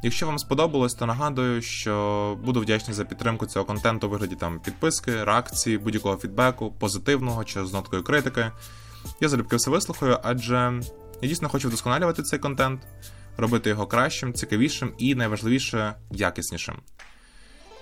Якщо 0.02 0.26
вам 0.26 0.38
сподобалось, 0.38 0.94
то 0.94 1.06
нагадую, 1.06 1.62
що 1.62 2.36
буду 2.44 2.60
вдячний 2.60 2.94
за 2.94 3.04
підтримку 3.04 3.46
цього 3.46 3.64
контенту 3.64 4.06
у 4.06 4.10
вигляді 4.10 4.34
там 4.34 4.60
підписки, 4.60 5.24
реакції, 5.24 5.78
будь-якого 5.78 6.16
фідбеку, 6.16 6.72
позитивного 6.78 7.44
чи 7.44 7.66
з 7.66 7.72
ноткою 7.72 8.02
критики. 8.02 8.52
Я 9.20 9.28
залюбки 9.28 9.56
все 9.56 9.70
вислухаю, 9.70 10.18
адже 10.22 10.80
я 11.22 11.28
дійсно 11.28 11.48
хочу 11.48 11.68
вдосконалювати 11.68 12.22
цей 12.22 12.38
контент, 12.38 12.80
робити 13.36 13.70
його 13.70 13.86
кращим, 13.86 14.32
цікавішим 14.32 14.92
і 14.98 15.14
найважливіше 15.14 15.94
якіснішим. 16.10 16.76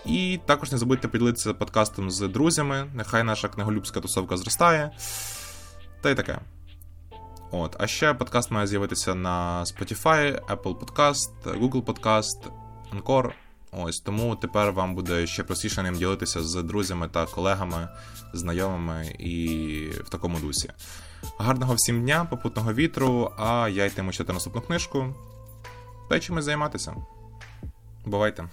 І 0.06 0.40
також 0.46 0.72
не 0.72 0.78
забудьте 0.78 1.08
поділитися 1.08 1.54
подкастом 1.54 2.10
з 2.10 2.28
друзями, 2.28 2.90
нехай 2.94 3.22
наша 3.22 3.48
книголюбська 3.48 4.00
тусовка 4.00 4.36
зростає. 4.36 4.90
Та 6.00 6.10
й 6.10 6.14
таке. 6.14 6.38
От. 7.50 7.76
А 7.78 7.86
ще 7.86 8.14
подкаст 8.14 8.50
має 8.50 8.66
з'явитися 8.66 9.14
на 9.14 9.64
Spotify, 9.64 10.40
Apple 10.48 10.78
Podcast, 10.78 11.30
Google 11.44 11.82
Podcast, 11.82 12.50
Anchor. 12.92 13.32
Ось 13.72 14.00
тому 14.00 14.36
тепер 14.36 14.72
вам 14.72 14.94
буде 14.94 15.26
ще 15.26 15.44
простіше 15.44 15.82
ним 15.82 15.94
ділитися 15.94 16.42
з 16.42 16.62
друзями 16.62 17.08
та 17.08 17.26
колегами, 17.26 17.88
знайомими 18.32 19.06
і 19.18 19.78
в 20.04 20.08
такому 20.08 20.38
дусі. 20.38 20.70
Гарного 21.38 21.74
всім 21.74 22.02
дня, 22.02 22.24
попутного 22.24 22.72
вітру, 22.72 23.32
а 23.38 23.68
я 23.68 23.84
йтиму 23.84 24.12
читати 24.12 24.32
наступну 24.32 24.60
книжку. 24.60 25.14
Та 26.08 26.16
й 26.16 26.20
чимось 26.20 26.44
займатися. 26.44 26.96
Бувайте! 28.04 28.48